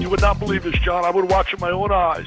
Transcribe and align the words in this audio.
You 0.00 0.08
would 0.08 0.22
not 0.22 0.38
believe 0.38 0.62
this, 0.62 0.78
John. 0.78 1.04
I 1.04 1.10
would 1.10 1.30
watch 1.30 1.52
it 1.52 1.60
my 1.60 1.70
own 1.70 1.92
eyes. 1.92 2.26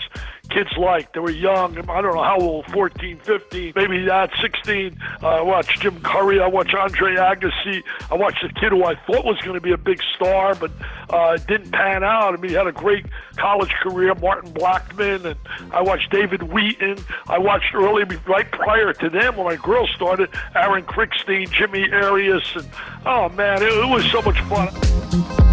Kids 0.49 0.69
like, 0.77 1.11
they 1.13 1.19
were 1.19 1.31
young. 1.31 1.77
I 1.89 2.02
don't 2.02 2.13
know 2.13 2.21
how 2.21 2.38
old, 2.38 2.66
14, 2.67 3.19
15, 3.23 3.73
maybe 3.75 4.05
that, 4.05 4.29
16. 4.39 4.95
Uh, 5.23 5.27
I 5.27 5.41
watched 5.41 5.81
Jim 5.81 5.99
Courier. 6.01 6.44
I 6.44 6.47
watched 6.47 6.75
Andre 6.75 7.16
Agassi. 7.16 7.81
I 8.11 8.16
watched 8.16 8.44
a 8.44 8.49
kid 8.49 8.71
who 8.71 8.83
I 8.83 8.94
thought 8.94 9.25
was 9.25 9.39
going 9.41 9.55
to 9.55 9.61
be 9.61 9.71
a 9.71 9.77
big 9.77 9.99
star, 10.16 10.53
but 10.53 10.71
uh, 11.09 11.38
didn't 11.38 11.71
pan 11.71 12.03
out. 12.03 12.33
I 12.33 12.38
mean, 12.38 12.49
he 12.49 12.55
had 12.55 12.67
a 12.67 12.71
great 12.71 13.05
college 13.38 13.71
career, 13.81 14.13
Martin 14.16 14.51
Blackman, 14.51 15.25
and 15.25 15.39
I 15.71 15.81
watched 15.81 16.11
David 16.11 16.44
Wheaton. 16.44 16.99
I 17.27 17.39
watched 17.39 17.73
early, 17.73 18.03
right 18.27 18.51
prior 18.51 18.94
to 18.94 19.09
them, 19.09 19.38
when 19.38 19.45
my 19.47 19.55
girl 19.55 19.88
started, 19.88 20.29
Aaron 20.55 20.83
Krickstein, 20.83 21.49
Jimmy 21.51 21.91
Arias, 21.91 22.51
and 22.55 22.69
oh 23.05 23.29
man, 23.29 23.63
it, 23.63 23.73
it 23.73 23.89
was 23.89 24.05
so 24.11 24.21
much 24.21 24.39
fun. 24.41 25.53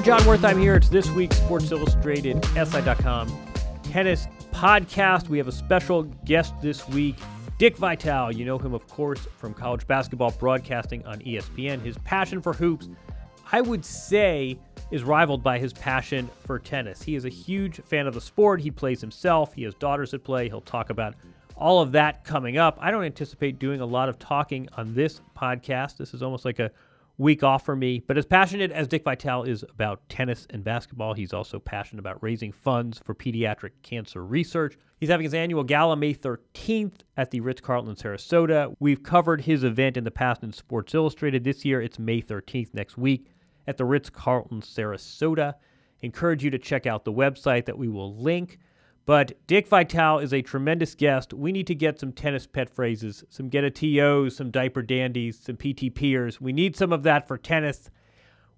Everyone, 0.00 0.18
John 0.18 0.38
Wertheim 0.38 0.58
here. 0.58 0.76
It's 0.76 0.88
this 0.88 1.10
week's 1.10 1.36
Sports 1.36 1.70
Illustrated, 1.70 2.42
SI.com 2.54 3.28
tennis 3.82 4.28
podcast. 4.50 5.28
We 5.28 5.36
have 5.36 5.46
a 5.46 5.52
special 5.52 6.04
guest 6.24 6.54
this 6.62 6.88
week, 6.88 7.16
Dick 7.58 7.76
Vitale. 7.76 8.34
You 8.34 8.46
know 8.46 8.56
him, 8.56 8.72
of 8.72 8.88
course, 8.88 9.20
from 9.36 9.52
college 9.52 9.86
basketball 9.86 10.30
broadcasting 10.30 11.04
on 11.04 11.18
ESPN. 11.18 11.82
His 11.82 11.98
passion 11.98 12.40
for 12.40 12.54
hoops, 12.54 12.88
I 13.52 13.60
would 13.60 13.84
say, 13.84 14.58
is 14.90 15.04
rivaled 15.04 15.42
by 15.42 15.58
his 15.58 15.74
passion 15.74 16.30
for 16.46 16.58
tennis. 16.58 17.02
He 17.02 17.14
is 17.14 17.26
a 17.26 17.30
huge 17.30 17.82
fan 17.82 18.06
of 18.06 18.14
the 18.14 18.22
sport. 18.22 18.62
He 18.62 18.70
plays 18.70 19.02
himself. 19.02 19.52
He 19.52 19.64
has 19.64 19.74
daughters 19.74 20.12
that 20.12 20.24
play. 20.24 20.48
He'll 20.48 20.62
talk 20.62 20.88
about 20.88 21.14
all 21.56 21.82
of 21.82 21.92
that 21.92 22.24
coming 22.24 22.56
up. 22.56 22.78
I 22.80 22.90
don't 22.90 23.04
anticipate 23.04 23.58
doing 23.58 23.82
a 23.82 23.86
lot 23.86 24.08
of 24.08 24.18
talking 24.18 24.66
on 24.78 24.94
this 24.94 25.20
podcast. 25.36 25.98
This 25.98 26.14
is 26.14 26.22
almost 26.22 26.46
like 26.46 26.58
a 26.58 26.70
week 27.20 27.42
off 27.42 27.64
for 27.64 27.76
me. 27.76 28.00
But 28.00 28.16
as 28.16 28.24
passionate 28.24 28.72
as 28.72 28.88
Dick 28.88 29.04
Vitale 29.04 29.44
is 29.44 29.62
about 29.62 30.08
tennis 30.08 30.46
and 30.48 30.64
basketball, 30.64 31.12
he's 31.12 31.34
also 31.34 31.58
passionate 31.58 32.00
about 32.00 32.22
raising 32.22 32.50
funds 32.50 32.98
for 33.04 33.14
pediatric 33.14 33.72
cancer 33.82 34.24
research. 34.24 34.78
He's 34.98 35.10
having 35.10 35.24
his 35.24 35.34
annual 35.34 35.62
gala 35.62 35.96
May 35.96 36.14
13th 36.14 37.00
at 37.18 37.30
the 37.30 37.40
Ritz 37.40 37.60
Carlton 37.60 37.94
Sarasota. 37.94 38.74
We've 38.80 39.02
covered 39.02 39.42
his 39.42 39.64
event 39.64 39.98
in 39.98 40.04
the 40.04 40.10
past 40.10 40.42
in 40.42 40.52
Sports 40.52 40.94
Illustrated. 40.94 41.44
This 41.44 41.62
year, 41.64 41.82
it's 41.82 41.98
May 41.98 42.22
13th 42.22 42.72
next 42.72 42.96
week 42.96 43.26
at 43.66 43.76
the 43.76 43.84
Ritz 43.84 44.08
Carlton 44.08 44.62
Sarasota. 44.62 45.54
Encourage 46.00 46.42
you 46.42 46.50
to 46.50 46.58
check 46.58 46.86
out 46.86 47.04
the 47.04 47.12
website 47.12 47.66
that 47.66 47.76
we 47.76 47.88
will 47.88 48.16
link. 48.16 48.58
But 49.10 49.32
Dick 49.48 49.66
Vitale 49.66 50.20
is 50.20 50.32
a 50.32 50.40
tremendous 50.40 50.94
guest. 50.94 51.34
We 51.34 51.50
need 51.50 51.66
to 51.66 51.74
get 51.74 51.98
some 51.98 52.12
tennis 52.12 52.46
pet 52.46 52.70
phrases, 52.70 53.24
some 53.28 53.48
get 53.48 53.64
a 53.64 53.68
TOs, 53.68 54.36
some 54.36 54.52
diaper 54.52 54.82
dandies, 54.82 55.36
some 55.36 55.56
PTPers. 55.56 56.40
We 56.40 56.52
need 56.52 56.76
some 56.76 56.92
of 56.92 57.02
that 57.02 57.26
for 57.26 57.36
tennis. 57.36 57.90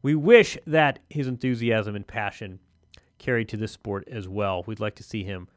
We 0.02 0.14
wish 0.14 0.58
that 0.66 0.98
his 1.08 1.26
enthusiasm 1.26 1.96
and 1.96 2.06
passion 2.06 2.58
carried 3.16 3.48
to 3.48 3.56
this 3.56 3.72
sport 3.72 4.06
as 4.12 4.28
well. 4.28 4.62
We'd 4.66 4.78
like 4.78 4.94
to 4.96 5.02
see 5.02 5.24
him 5.24 5.48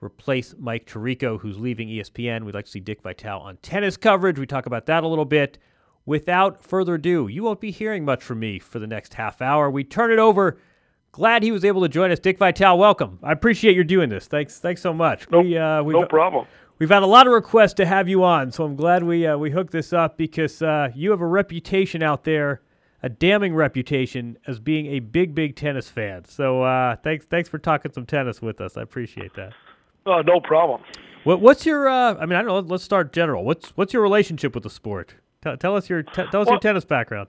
replace 0.00 0.54
Mike 0.56 0.86
Tirico, 0.86 1.40
who's 1.40 1.58
leaving 1.58 1.88
ESPN. 1.88 2.44
We'd 2.44 2.54
like 2.54 2.66
to 2.66 2.70
see 2.70 2.78
Dick 2.78 3.02
Vitale 3.02 3.40
on 3.40 3.56
tennis 3.56 3.96
coverage. 3.96 4.38
We 4.38 4.46
talk 4.46 4.66
about 4.66 4.86
that 4.86 5.02
a 5.02 5.08
little 5.08 5.24
bit. 5.24 5.58
Without 6.06 6.62
further 6.62 6.94
ado, 6.94 7.26
you 7.26 7.42
won't 7.42 7.60
be 7.60 7.72
hearing 7.72 8.04
much 8.04 8.22
from 8.22 8.38
me 8.38 8.60
for 8.60 8.78
the 8.78 8.86
next 8.86 9.14
half 9.14 9.42
hour. 9.42 9.68
We 9.68 9.82
turn 9.82 10.12
it 10.12 10.20
over. 10.20 10.58
Glad 11.14 11.44
he 11.44 11.52
was 11.52 11.64
able 11.64 11.80
to 11.82 11.88
join 11.88 12.10
us. 12.10 12.18
Dick 12.18 12.38
Vitale, 12.38 12.76
welcome. 12.76 13.20
I 13.22 13.30
appreciate 13.30 13.76
your 13.76 13.84
doing 13.84 14.08
this. 14.08 14.26
Thanks, 14.26 14.58
thanks 14.58 14.82
so 14.82 14.92
much. 14.92 15.30
No, 15.30 15.42
we, 15.42 15.56
uh, 15.56 15.80
no 15.80 16.06
problem. 16.06 16.44
We've 16.80 16.88
had 16.88 17.04
a 17.04 17.06
lot 17.06 17.28
of 17.28 17.32
requests 17.32 17.74
to 17.74 17.86
have 17.86 18.08
you 18.08 18.24
on, 18.24 18.50
so 18.50 18.64
I'm 18.64 18.74
glad 18.74 19.04
we 19.04 19.24
uh, 19.24 19.38
we 19.38 19.52
hooked 19.52 19.70
this 19.70 19.92
up 19.92 20.18
because 20.18 20.60
uh, 20.60 20.88
you 20.92 21.12
have 21.12 21.20
a 21.20 21.26
reputation 21.26 22.02
out 22.02 22.24
there, 22.24 22.62
a 23.00 23.08
damning 23.08 23.54
reputation 23.54 24.38
as 24.48 24.58
being 24.58 24.86
a 24.86 24.98
big, 24.98 25.36
big 25.36 25.54
tennis 25.54 25.88
fan. 25.88 26.24
So 26.24 26.64
uh, 26.64 26.96
thanks, 26.96 27.26
thanks 27.26 27.48
for 27.48 27.58
talking 27.58 27.92
some 27.92 28.06
tennis 28.06 28.42
with 28.42 28.60
us. 28.60 28.76
I 28.76 28.82
appreciate 28.82 29.34
that. 29.34 29.52
Uh, 30.04 30.22
no 30.22 30.40
problem. 30.40 30.82
What, 31.22 31.40
what's 31.40 31.64
your? 31.64 31.88
Uh, 31.88 32.16
I 32.16 32.26
mean, 32.26 32.34
I 32.34 32.42
don't 32.42 32.48
know. 32.48 32.58
Let's 32.58 32.82
start 32.82 33.12
general. 33.12 33.44
What's 33.44 33.68
what's 33.76 33.92
your 33.92 34.02
relationship 34.02 34.52
with 34.52 34.64
the 34.64 34.70
sport? 34.70 35.14
Tell, 35.42 35.56
tell 35.56 35.76
us 35.76 35.88
your 35.88 36.02
te- 36.02 36.26
tell 36.32 36.40
us 36.40 36.48
your 36.48 36.58
tennis 36.58 36.84
background. 36.84 37.28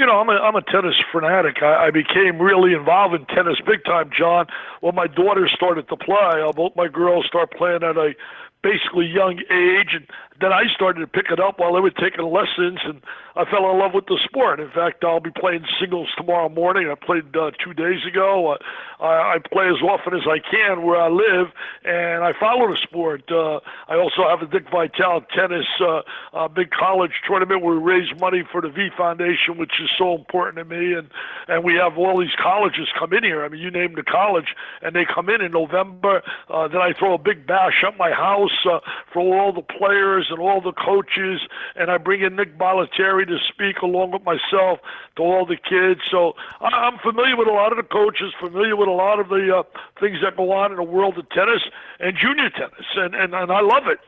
You 0.00 0.06
know, 0.06 0.18
I'm 0.18 0.30
a 0.30 0.40
I'm 0.40 0.56
a 0.56 0.62
tennis 0.62 0.94
fanatic. 1.12 1.56
I, 1.60 1.88
I 1.88 1.90
became 1.90 2.40
really 2.40 2.72
involved 2.72 3.14
in 3.14 3.26
tennis 3.26 3.58
big 3.66 3.84
time, 3.84 4.08
John. 4.16 4.46
When 4.80 4.94
my 4.94 5.06
daughters 5.06 5.52
started 5.54 5.90
to 5.90 5.96
play, 5.96 6.40
uh, 6.40 6.52
both 6.52 6.72
my 6.74 6.88
girls 6.88 7.26
start 7.26 7.52
playing 7.52 7.82
at 7.82 7.98
a 7.98 8.14
basically 8.62 9.04
young 9.04 9.40
age, 9.52 9.92
and 9.92 10.06
then 10.40 10.52
I 10.52 10.64
started 10.74 11.00
to 11.00 11.06
pick 11.06 11.30
it 11.30 11.40
up 11.40 11.58
while 11.58 11.74
they 11.74 11.80
were 11.80 11.90
taking 11.90 12.24
lessons, 12.24 12.80
and 12.84 13.02
I 13.36 13.44
fell 13.44 13.70
in 13.70 13.78
love 13.78 13.92
with 13.94 14.06
the 14.06 14.18
sport. 14.24 14.58
In 14.58 14.70
fact, 14.70 15.04
I'll 15.04 15.20
be 15.20 15.30
playing 15.30 15.64
singles 15.78 16.08
tomorrow 16.16 16.48
morning. 16.48 16.90
I 16.90 16.94
played 16.94 17.36
uh, 17.36 17.50
two 17.62 17.74
days 17.74 18.04
ago. 18.06 18.52
Uh, 18.52 19.04
I, 19.04 19.34
I 19.34 19.38
play 19.38 19.68
as 19.68 19.82
often 19.82 20.14
as 20.14 20.26
I 20.26 20.38
can 20.38 20.82
where 20.82 21.00
I 21.00 21.08
live, 21.08 21.48
and 21.84 22.24
I 22.24 22.32
follow 22.38 22.70
the 22.70 22.78
sport. 22.82 23.30
Uh, 23.30 23.60
I 23.88 23.96
also 23.96 24.28
have 24.28 24.42
a 24.42 24.46
Dick 24.46 24.70
Vitale 24.70 25.22
tennis 25.34 25.66
uh, 25.80 26.02
uh, 26.32 26.48
big 26.48 26.70
college 26.70 27.12
tournament 27.26 27.62
where 27.62 27.74
we 27.74 27.82
raise 27.82 28.08
money 28.18 28.42
for 28.50 28.60
the 28.60 28.70
V 28.70 28.88
Foundation, 28.96 29.58
which 29.58 29.80
is 29.82 29.90
so 29.98 30.14
important 30.14 30.56
to 30.56 30.64
me. 30.64 30.94
And 30.94 31.08
and 31.48 31.64
we 31.64 31.74
have 31.74 31.98
all 31.98 32.18
these 32.18 32.34
colleges 32.40 32.88
come 32.98 33.12
in 33.12 33.24
here. 33.24 33.44
I 33.44 33.48
mean, 33.48 33.60
you 33.60 33.70
name 33.70 33.94
the 33.94 34.02
college, 34.02 34.54
and 34.82 34.94
they 34.94 35.04
come 35.04 35.28
in 35.28 35.40
in 35.40 35.52
November. 35.52 36.22
Uh, 36.48 36.68
then 36.68 36.80
I 36.80 36.92
throw 36.98 37.14
a 37.14 37.18
big 37.18 37.46
bash 37.46 37.84
at 37.86 37.96
my 37.98 38.10
house 38.10 38.66
uh, 38.70 38.80
for 39.12 39.38
all 39.38 39.52
the 39.52 39.62
players 39.62 40.29
and 40.30 40.40
all 40.40 40.60
the 40.60 40.72
coaches, 40.72 41.40
and 41.76 41.90
I 41.90 41.98
bring 41.98 42.22
in 42.22 42.36
Nick 42.36 42.58
Bollettieri 42.58 43.26
to 43.26 43.38
speak 43.48 43.78
along 43.82 44.12
with 44.12 44.22
myself 44.24 44.78
to 45.16 45.22
all 45.22 45.46
the 45.46 45.56
kids. 45.56 46.00
So 46.10 46.34
I'm 46.60 46.98
familiar 46.98 47.36
with 47.36 47.48
a 47.48 47.52
lot 47.52 47.72
of 47.72 47.76
the 47.76 47.84
coaches, 47.84 48.32
familiar 48.40 48.76
with 48.76 48.88
a 48.88 48.92
lot 48.92 49.20
of 49.20 49.28
the 49.28 49.56
uh, 49.56 49.62
things 49.98 50.18
that 50.22 50.36
go 50.36 50.52
on 50.52 50.70
in 50.70 50.76
the 50.76 50.82
world 50.82 51.18
of 51.18 51.28
tennis 51.30 51.62
and 51.98 52.16
junior 52.16 52.50
tennis, 52.50 52.86
and 52.96 53.14
and, 53.14 53.34
and 53.34 53.52
I 53.52 53.60
love 53.60 53.86
it. 53.86 53.98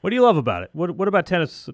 What 0.00 0.10
do 0.10 0.16
you 0.16 0.22
love 0.22 0.36
about 0.36 0.62
it? 0.62 0.70
What 0.72 0.90
what 0.96 1.08
about 1.08 1.26
tennis 1.26 1.68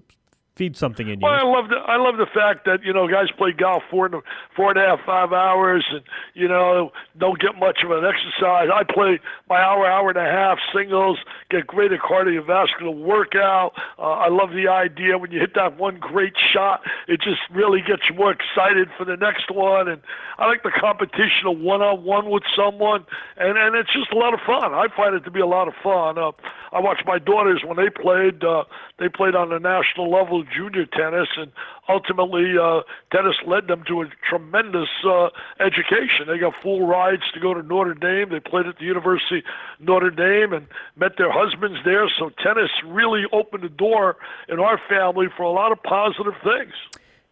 feed 0.61 0.77
something 0.77 1.07
in 1.07 1.19
you. 1.19 1.25
Well, 1.25 1.33
I 1.33 1.41
love 1.41 1.69
the 1.69 1.77
I 1.77 1.97
love 1.97 2.17
the 2.17 2.27
fact 2.27 2.65
that 2.65 2.83
you 2.83 2.93
know 2.93 3.07
guys 3.07 3.31
play 3.35 3.51
golf 3.51 3.81
four 3.89 4.05
and 4.05 4.15
four 4.55 4.69
and 4.69 4.77
a 4.77 4.85
half 4.85 4.99
five 5.03 5.33
hours, 5.33 5.83
and 5.89 6.03
you 6.35 6.47
know 6.47 6.91
don't 7.17 7.39
get 7.39 7.57
much 7.57 7.79
of 7.83 7.89
an 7.89 8.05
exercise. 8.05 8.69
I 8.71 8.83
play 8.83 9.19
my 9.49 9.59
hour 9.59 9.87
hour 9.87 10.09
and 10.09 10.19
a 10.19 10.29
half 10.29 10.59
singles, 10.73 11.17
get 11.49 11.65
great 11.65 11.91
cardiovascular 11.91 12.93
workout. 12.93 13.73
Uh, 13.97 14.21
I 14.21 14.29
love 14.29 14.51
the 14.51 14.67
idea 14.67 15.17
when 15.17 15.31
you 15.31 15.39
hit 15.39 15.55
that 15.55 15.77
one 15.77 15.97
great 15.99 16.33
shot, 16.53 16.81
it 17.07 17.21
just 17.21 17.41
really 17.51 17.81
gets 17.81 18.03
you 18.07 18.15
more 18.15 18.31
excited 18.31 18.89
for 18.97 19.05
the 19.05 19.17
next 19.17 19.49
one. 19.51 19.87
And 19.87 20.01
I 20.37 20.45
like 20.45 20.61
the 20.63 20.71
competition 20.71 21.47
of 21.47 21.57
one 21.59 21.81
on 21.81 22.03
one 22.03 22.29
with 22.29 22.43
someone, 22.55 23.03
and 23.37 23.57
and 23.57 23.75
it's 23.75 23.91
just 23.91 24.11
a 24.11 24.17
lot 24.17 24.35
of 24.35 24.39
fun. 24.45 24.73
I 24.73 24.87
find 24.95 25.15
it 25.15 25.23
to 25.25 25.31
be 25.31 25.39
a 25.39 25.47
lot 25.47 25.67
of 25.67 25.73
fun. 25.81 26.19
Uh, 26.19 26.31
I 26.71 26.79
watched 26.79 27.05
my 27.05 27.17
daughters 27.17 27.63
when 27.65 27.77
they 27.77 27.89
played. 27.89 28.43
Uh, 28.43 28.63
they 29.01 29.09
played 29.09 29.35
on 29.35 29.51
a 29.51 29.59
national 29.59 30.11
level 30.11 30.43
junior 30.43 30.85
tennis, 30.85 31.27
and 31.37 31.51
ultimately 31.89 32.53
uh, 32.61 32.81
tennis 33.11 33.35
led 33.47 33.67
them 33.67 33.83
to 33.87 34.01
a 34.01 34.05
tremendous 34.29 34.89
uh, 35.05 35.29
education. 35.59 36.27
They 36.27 36.37
got 36.37 36.53
full 36.61 36.87
rides 36.87 37.23
to 37.33 37.39
go 37.39 37.53
to 37.53 37.63
Notre 37.63 37.95
Dame. 37.95 38.29
They 38.29 38.39
played 38.39 38.67
at 38.67 38.77
the 38.77 38.85
University 38.85 39.39
of 39.39 39.43
Notre 39.85 40.11
Dame 40.11 40.53
and 40.53 40.67
met 40.95 41.13
their 41.17 41.31
husbands 41.31 41.79
there. 41.83 42.09
So 42.19 42.29
tennis 42.43 42.69
really 42.85 43.23
opened 43.33 43.63
the 43.63 43.69
door 43.69 44.17
in 44.47 44.59
our 44.59 44.79
family 44.87 45.27
for 45.35 45.43
a 45.43 45.51
lot 45.51 45.71
of 45.71 45.81
positive 45.83 46.35
things. 46.43 46.73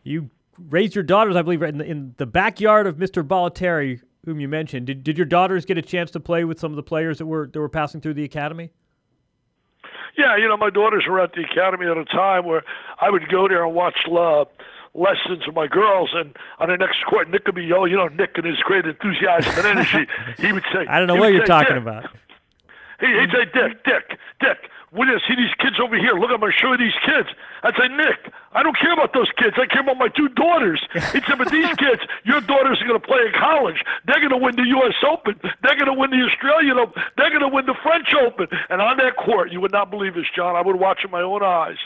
You 0.04 0.30
raised 0.70 0.96
your 0.96 1.04
daughters, 1.04 1.36
I 1.36 1.42
believe, 1.42 1.62
in 1.62 1.78
the, 1.78 1.86
in 1.86 2.16
the 2.18 2.26
backyard 2.26 2.88
of 2.88 2.98
Mr. 2.98 3.24
Bollettieri, 3.24 4.02
whom 4.26 4.40
you 4.40 4.48
mentioned. 4.48 4.88
Did, 4.88 5.04
did 5.04 5.18
your 5.18 5.26
daughters 5.26 5.66
get 5.66 5.78
a 5.78 5.82
chance 5.82 6.12
to 6.12 6.20
play 6.20 6.44
with 6.44 6.60
some 6.60 6.72
of 6.72 6.76
the 6.76 6.84
players 6.84 7.20
that 7.20 7.26
were 7.26 7.48
that 7.48 7.60
were 7.60 7.70
passing 7.70 8.02
through 8.02 8.16
the 8.16 8.24
academy? 8.24 8.72
Yeah, 10.20 10.36
you 10.36 10.50
know, 10.50 10.58
my 10.58 10.70
daughters 10.70 11.06
were 11.08 11.22
at 11.22 11.32
the 11.32 11.44
academy 11.50 11.86
at 11.88 11.98
a 11.98 12.04
time 12.04 12.46
where 12.46 12.64
I 13.00 13.10
would 13.10 13.30
go 13.30 13.48
there 13.48 13.64
and 13.66 13.74
watch 13.74 13.96
uh, 14.06 14.44
lessons 14.94 15.48
with 15.48 15.56
my 15.56 15.68
girls, 15.68 16.10
and 16.14 16.36
on 16.60 16.68
the 16.68 16.76
next 16.76 17.06
court, 17.06 17.30
Nick 17.30 17.46
would 17.46 17.56
be, 17.56 17.72
oh, 17.72 17.86
you 17.86 17.96
know, 17.96 18.10
Nick 18.10 18.32
and 18.36 18.46
his 18.46 18.58
great 18.58 18.86
enthusiasm 18.86 19.54
and 19.58 19.66
energy. 19.66 20.12
he 20.38 20.52
would 20.52 20.66
say, 20.74 20.86
I 20.90 21.00
don't 21.00 21.08
know 21.08 21.16
what 21.16 21.32
you're 21.32 21.44
say, 21.44 21.48
talking 21.48 21.76
"Dick." 21.76 21.84
about. 21.84 22.06
He, 23.00 23.08
he'd 23.08 23.32
say, 23.32 23.46
Dick, 23.46 23.84
Dick, 23.86 24.20
Dick, 24.42 24.70
when 24.92 25.08
you 25.08 25.20
see 25.28 25.36
these 25.36 25.54
kids 25.60 25.78
over 25.80 25.98
here, 25.98 26.14
look, 26.14 26.32
I'm 26.32 26.40
going 26.40 26.52
to 26.52 26.58
show 26.58 26.72
you 26.72 26.78
these 26.78 26.98
kids. 27.06 27.30
I'd 27.64 27.76
say, 27.78 27.88
Nick, 27.90 28.34
I 28.54 28.64
don't 28.64 28.78
care 28.78 28.94
about 28.94 29.14
those 29.14 29.30
kids. 29.38 29.56
I 29.62 29.66
care 29.66 29.82
about 29.82 29.98
my 29.98 30.08
two 30.10 30.30
daughters. 30.30 30.82
He'd 31.14 31.24
say, 31.26 31.36
but 31.38 31.52
these 31.52 31.70
kids, 31.78 32.02
your 32.26 32.42
daughters 32.42 32.82
are 32.82 32.88
going 32.88 33.00
to 33.00 33.06
play 33.06 33.22
in 33.28 33.34
college. 33.38 33.84
They're 34.06 34.20
going 34.20 34.34
to 34.34 34.38
win 34.38 34.56
the 34.56 34.66
U.S. 34.82 34.96
Open. 35.06 35.40
They're 35.62 35.78
going 35.78 35.92
to 35.92 35.94
win 35.94 36.10
the 36.10 36.26
Australian 36.26 36.78
Open. 36.80 37.04
They're 37.18 37.30
going 37.30 37.46
to 37.46 37.54
win 37.54 37.66
the 37.66 37.78
French 37.84 38.14
Open. 38.18 38.48
And 38.70 38.82
on 38.82 38.98
that 38.98 39.18
court, 39.18 39.52
you 39.52 39.62
would 39.62 39.72
not 39.72 39.92
believe 39.92 40.16
this, 40.16 40.26
John. 40.36 40.56
I 40.56 40.62
would 40.62 40.78
watch 40.78 41.00
it 41.04 41.08
with 41.08 41.12
my 41.12 41.22
own 41.22 41.44
eyes. 41.44 41.78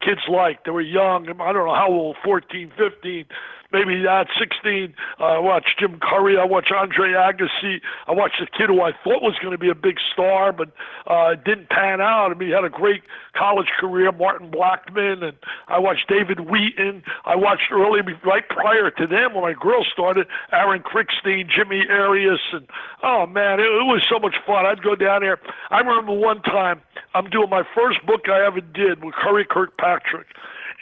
Kids 0.00 0.22
like, 0.30 0.64
they 0.64 0.70
were 0.70 0.80
young. 0.80 1.28
I 1.28 1.52
don't 1.52 1.66
know 1.66 1.74
how 1.74 1.90
old, 1.90 2.16
14, 2.24 2.72
15 2.76 3.26
maybe 3.72 4.06
at 4.06 4.28
16. 4.38 4.94
Uh, 5.18 5.24
I 5.24 5.38
watched 5.38 5.78
Jim 5.78 5.98
Courier. 6.00 6.40
I 6.40 6.44
watched 6.44 6.72
Andre 6.72 7.12
Agassi. 7.12 7.80
I 8.06 8.12
watched 8.12 8.40
a 8.40 8.46
kid 8.46 8.68
who 8.68 8.82
I 8.82 8.92
thought 8.92 9.22
was 9.22 9.36
going 9.40 9.52
to 9.52 9.58
be 9.58 9.70
a 9.70 9.74
big 9.74 9.96
star, 10.12 10.52
but 10.52 10.70
uh, 11.06 11.34
didn't 11.34 11.70
pan 11.70 12.00
out. 12.00 12.30
I 12.30 12.34
mean, 12.34 12.48
he 12.48 12.54
had 12.54 12.64
a 12.64 12.70
great 12.70 13.02
college 13.34 13.68
career, 13.78 14.12
Martin 14.12 14.50
Blackman, 14.50 15.22
and 15.22 15.36
I 15.68 15.78
watched 15.78 16.08
David 16.08 16.40
Wheaton. 16.40 17.02
I 17.24 17.36
watched 17.36 17.70
early, 17.72 18.00
right 18.24 18.48
prior 18.48 18.90
to 18.90 19.06
them 19.06 19.34
when 19.34 19.42
my 19.42 19.54
girls 19.54 19.86
started, 19.92 20.26
Aaron 20.52 20.82
Krickstein, 20.82 21.48
Jimmy 21.48 21.84
Arias, 21.88 22.40
and 22.52 22.66
oh 23.02 23.26
man, 23.26 23.60
it, 23.60 23.64
it 23.64 23.86
was 23.86 24.04
so 24.08 24.18
much 24.18 24.36
fun. 24.46 24.66
I'd 24.66 24.82
go 24.82 24.94
down 24.94 25.22
there. 25.22 25.38
I 25.70 25.78
remember 25.78 26.12
one 26.12 26.42
time 26.42 26.82
I'm 27.14 27.28
doing 27.30 27.50
my 27.50 27.62
first 27.74 28.04
book 28.06 28.28
I 28.28 28.44
ever 28.46 28.60
did 28.60 29.04
with 29.04 29.14
Curry 29.14 29.46
Kirkpatrick. 29.48 30.26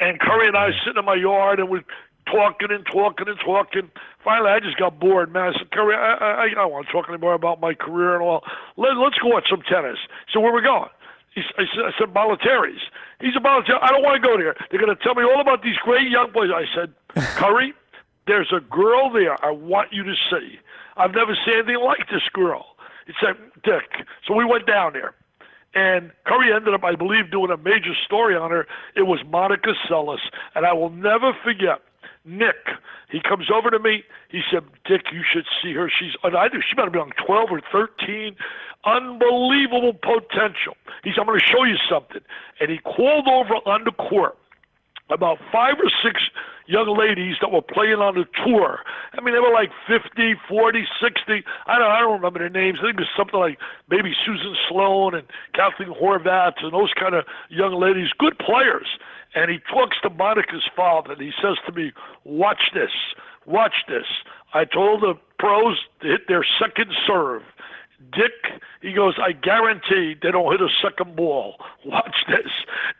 And 0.00 0.19
Curry 0.19 0.48
and 0.48 0.56
I 0.56 0.70
sitting 0.84 0.98
in 0.98 1.04
my 1.04 1.14
yard 1.14 1.60
and 1.60 1.69
we 1.69 1.81
talking 2.26 2.70
and 2.70 2.84
talking 2.87 3.28
and 3.28 3.38
talking. 3.44 3.90
Finally, 4.22 4.50
I 4.50 4.61
just 4.61 4.78
got 4.78 4.99
bored, 5.00 5.32
man. 5.32 5.52
I 5.55 5.58
said, 5.58 5.70
Curry, 5.70 5.94
I, 5.94 6.14
I, 6.14 6.44
I 6.44 6.55
don't 6.55 6.72
want 6.72 6.87
to 6.87 6.93
talk 6.93 7.08
anymore 7.08 7.34
about 7.34 7.61
my 7.61 7.75
career 7.75 8.14
and 8.14 8.22
all. 8.22 8.43
Let, 8.76 8.96
let's 8.96 9.19
go 9.19 9.28
watch 9.28 9.46
some 9.49 9.62
tennis. 9.62 9.99
So 10.32 10.40
where 10.40 10.52
we 10.52 10.62
going? 10.62 10.90
He, 11.34 11.43
I 11.58 11.64
said, 11.75 11.84
I 11.87 11.93
said 11.99 12.14
Bollettieri's. 12.14 12.82
He's 13.20 13.37
a 13.37 13.40
Bollettieri. 13.40 13.78
I 13.82 13.90
don't 13.90 14.02
want 14.02 14.20
to 14.20 14.26
go 14.26 14.37
there. 14.37 14.56
They're 14.70 14.81
going 14.81 14.94
to 14.94 15.02
tell 15.02 15.14
me 15.14 15.22
all 15.22 15.40
about 15.40 15.62
these 15.62 15.76
great 15.82 16.11
young 16.11 16.32
boys. 16.32 16.50
I 16.55 16.64
said, 16.75 16.93
Curry, 17.37 17.72
there's 18.26 18.52
a 18.52 18.61
girl 18.61 19.11
there 19.12 19.43
I 19.44 19.50
want 19.50 19.93
you 19.93 20.02
to 20.02 20.14
see. 20.31 20.58
I've 20.96 21.14
never 21.14 21.37
seen 21.46 21.55
anything 21.58 21.81
like 21.82 22.08
this 22.11 22.23
girl. 22.32 22.76
He 23.06 23.12
said, 23.25 23.37
Dick. 23.64 24.06
So 24.26 24.34
we 24.34 24.44
went 24.44 24.66
down 24.66 24.93
there. 24.93 25.14
And 25.75 26.11
Curry 26.26 26.52
ended 26.52 26.75
up, 26.75 26.82
I 26.82 26.96
believe, 26.96 27.31
doing 27.31 27.50
a 27.50 27.56
major 27.56 27.94
story 28.05 28.34
on 28.37 28.50
her. 28.50 28.66
It 28.96 29.02
was 29.02 29.20
Monica 29.26 29.75
Seles. 29.88 30.19
And 30.55 30.66
I 30.66 30.73
will 30.73 30.90
never 30.90 31.32
forget 31.44 31.81
Nick. 32.25 32.69
He 33.11 33.20
comes 33.20 33.50
over 33.52 33.70
to 33.70 33.78
me. 33.78 34.05
He 34.28 34.43
said, 34.50 34.64
Dick, 34.84 35.02
you 35.12 35.22
should 35.31 35.46
see 35.62 35.72
her. 35.72 35.90
She's, 35.90 36.12
and 36.22 36.37
I 36.37 36.49
knew 36.49 36.61
she 36.61 36.76
might 36.76 36.84
have 36.84 36.93
been 36.93 37.02
on 37.02 37.12
12 37.26 37.49
or 37.50 37.61
13. 37.72 38.37
Unbelievable 38.84 39.94
potential. 39.94 40.76
He 41.05 41.11
said, 41.11 41.20
I'm 41.20 41.26
going 41.26 41.40
to 41.40 41.46
show 41.46 41.64
you 41.64 41.76
something. 41.88 42.22
And 42.61 42.70
he 42.70 42.78
called 42.78 43.28
over 43.28 43.55
on 43.67 43.84
the 43.84 43.93
court 43.93 44.37
about 45.11 45.38
five 45.52 45.75
or 45.78 45.90
six 46.02 46.22
young 46.70 46.96
ladies 46.96 47.34
that 47.40 47.50
were 47.50 47.62
playing 47.62 47.99
on 47.99 48.14
the 48.14 48.25
tour. 48.46 48.78
I 49.12 49.20
mean, 49.20 49.34
they 49.34 49.40
were 49.40 49.52
like 49.52 49.70
50, 49.88 50.34
40, 50.49 50.87
60. 51.02 51.44
I 51.66 51.78
don't, 51.78 51.90
I 51.90 51.99
don't 52.00 52.14
remember 52.14 52.38
their 52.38 52.49
names. 52.49 52.78
I 52.81 52.87
think 52.87 52.99
it 52.99 53.11
was 53.11 53.16
something 53.19 53.40
like 53.40 53.58
maybe 53.90 54.14
Susan 54.25 54.55
Sloane 54.69 55.14
and 55.14 55.26
Kathleen 55.52 55.90
Horvath 55.90 56.62
and 56.62 56.73
those 56.73 56.93
kind 56.94 57.14
of 57.14 57.25
young 57.50 57.75
ladies, 57.75 58.08
good 58.19 58.38
players. 58.38 58.87
And 59.34 59.50
he 59.50 59.58
talks 59.72 59.96
to 60.02 60.10
Monica's 60.10 60.68
father, 60.74 61.12
and 61.12 61.20
he 61.20 61.32
says 61.40 61.56
to 61.66 61.72
me, 61.72 61.92
"Watch 62.24 62.70
this, 62.74 62.90
watch 63.46 63.84
this." 63.88 64.06
I 64.52 64.64
told 64.64 65.02
the 65.02 65.14
pros 65.38 65.78
to 66.00 66.08
hit 66.08 66.26
their 66.28 66.44
second 66.58 66.92
serve. 67.06 67.42
Dick, 68.12 68.60
he 68.80 68.92
goes, 68.92 69.14
I 69.22 69.32
guarantee 69.32 70.16
they 70.20 70.30
don't 70.30 70.50
hit 70.50 70.60
a 70.62 70.72
second 70.82 71.16
ball. 71.16 71.56
Watch 71.84 72.24
this. 72.28 72.50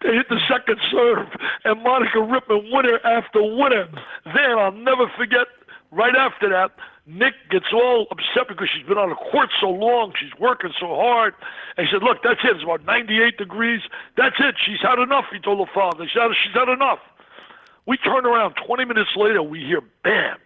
They 0.03 0.13
hit 0.13 0.29
the 0.29 0.39
second 0.47 0.79
serve, 0.91 1.27
and 1.65 1.83
Monica 1.83 2.21
Ripman 2.21 2.71
winner 2.71 3.01
after 3.05 3.43
winner. 3.43 3.89
Then 4.27 4.59
I'll 4.59 4.73
never 4.73 5.11
forget, 5.17 5.47
right 5.91 6.15
after 6.15 6.51
that, 6.51 6.73
Nick 7.11 7.35
gets 7.51 7.67
all 7.73 8.07
upset 8.11 8.47
because 8.49 8.69
she's 8.73 8.87
been 8.87 8.99
on 8.99 9.11
the 9.11 9.19
court 9.19 9.51
so 9.61 9.69
long, 9.69 10.13
she's 10.19 10.33
working 10.39 10.71
so 10.79 10.95
hard. 10.95 11.35
And 11.77 11.87
he 11.87 11.93
said, 11.93 12.03
Look, 12.03 12.23
that's 12.23 12.41
it. 12.45 12.55
It's 12.55 12.65
about 12.65 12.85
98 12.87 13.37
degrees. 13.37 13.81
That's 14.17 14.37
it. 14.39 14.55
She's 14.65 14.81
had 14.81 14.99
enough, 14.99 15.25
he 15.33 15.41
told 15.41 15.59
the 15.59 15.71
father. 15.75 16.07
She 16.07 16.15
said, 16.15 16.31
She's 16.45 16.55
had 16.55 16.69
enough. 16.69 17.01
We 17.87 17.97
turn 17.99 18.25
around 18.25 18.55
20 18.65 18.85
minutes 18.85 19.11
later, 19.17 19.43
we 19.43 19.61
hear 19.61 19.81
bam, 20.05 20.39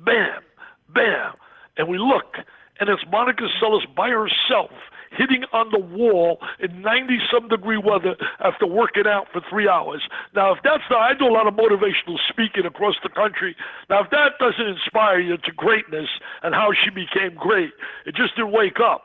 bam, 0.00 0.42
bam. 0.92 1.32
And 1.78 1.88
we 1.88 1.96
look, 1.96 2.36
and 2.78 2.90
it's 2.90 3.02
Monica 3.10 3.48
Seles 3.60 3.86
by 3.94 4.10
herself 4.10 4.70
hitting 5.10 5.44
on 5.52 5.70
the 5.70 5.78
wall 5.78 6.38
in 6.60 6.82
90 6.82 7.18
some 7.32 7.48
degree 7.48 7.78
weather 7.78 8.16
after 8.40 8.66
working 8.66 9.06
out 9.06 9.26
for 9.32 9.42
three 9.50 9.68
hours. 9.68 10.02
Now, 10.34 10.52
if 10.52 10.58
that's 10.62 10.84
not, 10.90 11.00
I 11.00 11.14
do 11.14 11.26
a 11.26 11.34
lot 11.34 11.46
of 11.46 11.54
motivational 11.54 12.16
speaking 12.28 12.64
across 12.64 12.94
the 13.02 13.08
country. 13.08 13.56
Now, 13.88 14.04
if 14.04 14.10
that 14.10 14.38
doesn't 14.38 14.66
inspire 14.66 15.20
you 15.20 15.36
to 15.36 15.52
greatness 15.56 16.08
and 16.42 16.54
how 16.54 16.70
she 16.72 16.90
became 16.90 17.36
great, 17.36 17.72
it 18.06 18.14
just 18.14 18.36
didn't 18.36 18.52
wake 18.52 18.78
up. 18.80 19.02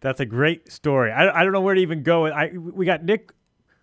That's 0.00 0.20
a 0.20 0.26
great 0.26 0.70
story. 0.72 1.12
I, 1.12 1.40
I 1.40 1.44
don't 1.44 1.52
know 1.52 1.60
where 1.60 1.74
to 1.74 1.80
even 1.80 2.02
go. 2.02 2.26
I 2.26 2.52
we 2.56 2.86
got 2.86 3.04
Nick. 3.04 3.32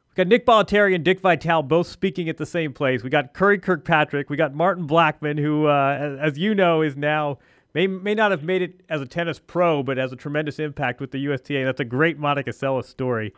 We 0.10 0.24
got 0.24 0.28
Nick 0.30 0.48
Bollettieri 0.48 0.96
and 0.96 1.06
Dick 1.06 1.20
Vitale 1.20 1.62
both 1.62 1.86
speaking 1.86 2.28
at 2.28 2.38
the 2.38 2.46
same 2.48 2.74
place. 2.74 3.04
We 3.04 3.12
got 3.12 3.36
Curry 3.36 3.60
Kirkpatrick. 3.60 4.32
We 4.32 4.36
got 4.36 4.56
Martin 4.56 4.88
Blackman, 4.88 5.38
who, 5.38 5.68
uh, 5.68 6.18
as 6.20 6.40
you 6.40 6.56
know, 6.56 6.82
is 6.82 6.98
now 6.98 7.38
may 7.74 7.88
may 7.88 8.14
not 8.14 8.32
have 8.32 8.44
made 8.44 8.62
it 8.62 8.82
as 8.90 9.02
a 9.02 9.06
tennis 9.06 9.40
pro, 9.40 9.84
but 9.84 9.98
has 9.98 10.12
a 10.12 10.16
tremendous 10.16 10.60
impact 10.60 11.00
with 11.00 11.12
the 11.12 11.20
USTA. 11.20 11.66
That's 11.66 11.80
a 11.80 11.86
great 11.86 12.18
Monica 12.18 12.52
Seles 12.52 12.86
story. 12.86 13.34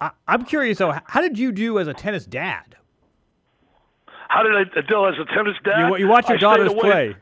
I, 0.00 0.10
I'm 0.26 0.44
curious 0.44 0.78
though, 0.78 0.94
how 1.04 1.20
did 1.20 1.38
you 1.38 1.52
do 1.52 1.78
as 1.78 1.88
a 1.88 1.94
tennis 1.94 2.26
dad? 2.26 2.76
How 4.28 4.42
did 4.42 4.52
I 4.54 4.78
uh, 4.78 4.82
do 4.82 5.06
as 5.06 5.14
a 5.18 5.24
tennis 5.34 5.56
dad? 5.64 5.88
You, 5.88 5.96
you 5.96 6.08
watch 6.08 6.28
your 6.28 6.36
I 6.36 6.40
daughters 6.40 6.74
play. 6.74 7.16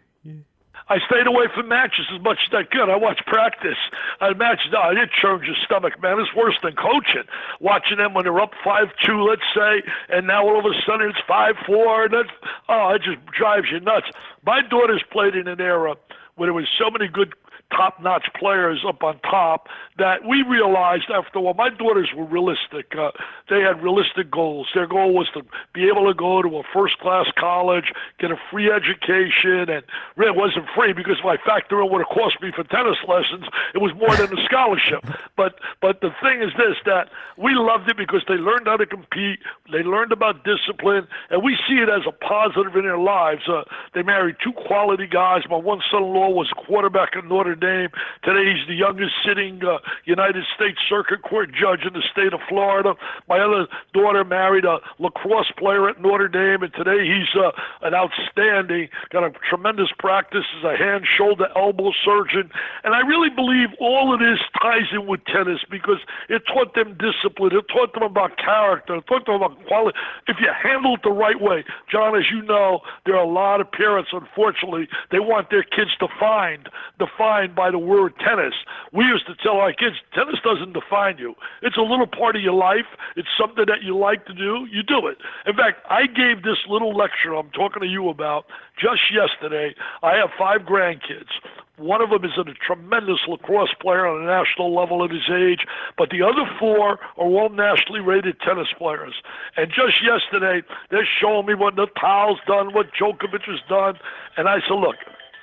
I 0.88 0.98
stayed 1.08 1.26
away 1.26 1.46
from 1.52 1.66
matches 1.66 2.06
as 2.14 2.20
much 2.22 2.38
as 2.46 2.54
I 2.54 2.62
could. 2.62 2.88
I 2.88 2.94
watched 2.94 3.26
practice. 3.26 3.78
I 4.20 4.32
matches. 4.34 4.72
Oh, 4.76 4.90
it 4.90 5.10
churns 5.20 5.44
your 5.44 5.56
stomach, 5.64 6.00
man. 6.00 6.20
It's 6.20 6.32
worse 6.34 6.54
than 6.62 6.76
coaching. 6.76 7.24
Watching 7.58 7.96
them 7.96 8.14
when 8.14 8.24
they're 8.24 8.40
up 8.40 8.52
five 8.62 8.88
two, 9.04 9.20
let's 9.22 9.42
say, 9.52 9.82
and 10.08 10.28
now 10.28 10.46
all 10.46 10.58
of 10.58 10.64
a 10.64 10.74
sudden 10.86 11.08
it's 11.08 11.18
five 11.26 11.56
four, 11.66 12.04
and 12.04 12.14
that's 12.14 12.30
oh, 12.68 12.90
it 12.90 13.02
just 13.02 13.18
drives 13.26 13.66
you 13.72 13.80
nuts. 13.80 14.06
My 14.44 14.62
daughters 14.62 15.02
played 15.10 15.34
in 15.34 15.48
an 15.48 15.60
era 15.60 15.96
where 16.36 16.46
there 16.46 16.54
was 16.54 16.68
so 16.78 16.90
many 16.90 17.08
good 17.08 17.34
top 17.70 18.00
notch 18.00 18.26
players 18.38 18.84
up 18.86 19.02
on 19.02 19.18
top 19.20 19.68
that 19.98 20.26
we 20.26 20.42
realized 20.42 21.10
after 21.10 21.38
a 21.38 21.42
while, 21.42 21.54
my 21.54 21.70
daughters 21.70 22.10
were 22.14 22.24
realistic. 22.24 22.94
Uh, 22.96 23.10
they 23.48 23.60
had 23.60 23.82
realistic 23.82 24.30
goals. 24.30 24.68
Their 24.74 24.86
goal 24.86 25.14
was 25.14 25.28
to 25.34 25.42
be 25.72 25.88
able 25.88 26.06
to 26.06 26.14
go 26.14 26.42
to 26.42 26.58
a 26.58 26.62
first 26.72 26.98
class 26.98 27.26
college, 27.36 27.92
get 28.18 28.30
a 28.30 28.36
free 28.50 28.70
education, 28.70 29.68
and 29.68 29.82
really 30.16 30.32
it 30.32 30.36
wasn't 30.36 30.66
free 30.74 30.92
because 30.92 31.16
if 31.18 31.24
I 31.24 31.36
factor 31.38 31.80
in 31.82 31.90
what 31.90 32.00
it 32.00 32.08
cost 32.08 32.40
me 32.40 32.52
for 32.54 32.64
tennis 32.64 32.98
lessons, 33.08 33.46
it 33.74 33.78
was 33.78 33.92
more 33.94 34.14
than 34.16 34.36
a 34.36 34.44
scholarship. 34.44 35.04
But 35.36 35.60
but 35.82 36.00
the 36.00 36.10
thing 36.22 36.40
is 36.40 36.52
this 36.56 36.76
that 36.86 37.10
we 37.36 37.52
loved 37.54 37.90
it 37.90 37.96
because 37.96 38.22
they 38.26 38.34
learned 38.34 38.66
how 38.66 38.78
to 38.78 38.86
compete, 38.86 39.40
they 39.70 39.82
learned 39.82 40.12
about 40.12 40.44
discipline, 40.44 41.06
and 41.28 41.42
we 41.42 41.58
see 41.68 41.74
it 41.74 41.90
as 41.90 42.02
a 42.06 42.12
positive 42.12 42.74
in 42.74 42.84
their 42.84 42.98
lives. 42.98 43.42
Uh, 43.48 43.64
they 43.92 44.02
married 44.02 44.36
two 44.42 44.52
quality 44.52 45.06
guys. 45.06 45.42
My 45.50 45.56
one 45.56 45.82
son-in-law 45.90 46.30
was 46.30 46.48
a 46.52 46.66
quarterback 46.66 47.16
at 47.16 47.26
Notre 47.26 47.55
Dame. 47.56 47.88
Today 48.22 48.54
he's 48.54 48.66
the 48.68 48.74
youngest 48.74 49.12
sitting 49.24 49.64
uh, 49.64 49.78
United 50.04 50.44
States 50.54 50.78
Circuit 50.88 51.22
Court 51.22 51.50
judge 51.52 51.80
in 51.86 51.92
the 51.92 52.02
state 52.10 52.32
of 52.32 52.40
Florida. 52.48 52.94
My 53.28 53.38
other 53.38 53.66
daughter 53.92 54.24
married 54.24 54.64
a 54.64 54.78
lacrosse 54.98 55.50
player 55.58 55.88
at 55.88 56.00
Notre 56.00 56.28
Dame, 56.28 56.62
and 56.62 56.72
today 56.74 57.06
he's 57.06 57.34
uh, 57.34 57.52
an 57.82 57.94
outstanding, 57.94 58.88
got 59.10 59.24
a 59.24 59.30
tremendous 59.48 59.88
practice 59.98 60.44
as 60.58 60.64
a 60.64 60.76
hand, 60.76 61.04
shoulder, 61.06 61.48
elbow 61.56 61.92
surgeon. 62.04 62.50
And 62.84 62.94
I 62.94 63.00
really 63.00 63.30
believe 63.30 63.68
all 63.80 64.12
of 64.12 64.20
this 64.20 64.38
ties 64.60 64.92
in 64.92 65.06
with 65.06 65.24
tennis 65.26 65.60
because 65.70 66.00
it 66.28 66.42
taught 66.46 66.74
them 66.74 66.96
discipline, 66.98 67.54
it 67.54 67.64
taught 67.72 67.94
them 67.94 68.02
about 68.02 68.36
character, 68.38 68.96
it 68.96 69.06
taught 69.06 69.26
them 69.26 69.36
about 69.36 69.64
quality. 69.66 69.98
If 70.28 70.36
you 70.40 70.48
handle 70.50 70.94
it 70.94 71.00
the 71.02 71.10
right 71.10 71.40
way, 71.40 71.64
John, 71.90 72.16
as 72.16 72.24
you 72.30 72.42
know, 72.42 72.80
there 73.04 73.16
are 73.16 73.24
a 73.24 73.30
lot 73.30 73.60
of 73.60 73.70
parents, 73.70 74.10
unfortunately, 74.12 74.88
they 75.10 75.20
want 75.20 75.50
their 75.50 75.62
kids 75.62 75.90
to 76.00 76.08
find, 76.18 76.68
defined, 76.98 77.45
defined 77.46 77.56
by 77.56 77.70
the 77.70 77.78
word 77.78 78.14
tennis. 78.18 78.54
We 78.92 79.04
used 79.04 79.26
to 79.26 79.34
tell 79.42 79.56
our 79.56 79.72
kids, 79.72 79.96
tennis 80.14 80.36
doesn't 80.44 80.72
define 80.72 81.18
you. 81.18 81.34
It's 81.62 81.76
a 81.76 81.82
little 81.82 82.06
part 82.06 82.36
of 82.36 82.42
your 82.42 82.54
life. 82.54 82.86
It's 83.16 83.28
something 83.38 83.64
that 83.66 83.82
you 83.82 83.96
like 83.96 84.26
to 84.26 84.34
do. 84.34 84.66
You 84.70 84.82
do 84.82 85.06
it. 85.06 85.18
In 85.46 85.54
fact, 85.54 85.80
I 85.90 86.06
gave 86.06 86.42
this 86.42 86.58
little 86.68 86.96
lecture 86.96 87.34
I'm 87.34 87.50
talking 87.50 87.82
to 87.82 87.88
you 87.88 88.08
about 88.08 88.46
just 88.78 89.12
yesterday. 89.12 89.74
I 90.02 90.14
have 90.16 90.30
five 90.38 90.62
grandkids. 90.62 91.30
One 91.78 92.00
of 92.00 92.08
them 92.08 92.24
is 92.24 92.38
a 92.38 92.44
tremendous 92.66 93.20
lacrosse 93.28 93.74
player 93.82 94.06
on 94.06 94.22
a 94.22 94.26
national 94.26 94.74
level 94.74 95.04
at 95.04 95.10
his 95.10 95.28
age, 95.28 95.66
but 95.98 96.08
the 96.08 96.22
other 96.22 96.48
four 96.58 96.92
are 96.92 96.98
all 97.16 97.50
nationally 97.50 98.00
rated 98.00 98.40
tennis 98.40 98.68
players. 98.78 99.12
And 99.58 99.68
just 99.68 100.02
yesterday, 100.02 100.66
they're 100.90 101.08
showing 101.20 101.44
me 101.44 101.54
what 101.54 101.76
Nadal's 101.76 102.40
done, 102.46 102.72
what 102.72 102.86
Djokovic 102.98 103.44
has 103.44 103.60
done, 103.68 103.98
and 104.38 104.48
I 104.48 104.60
said, 104.60 104.80
look, 104.80 104.96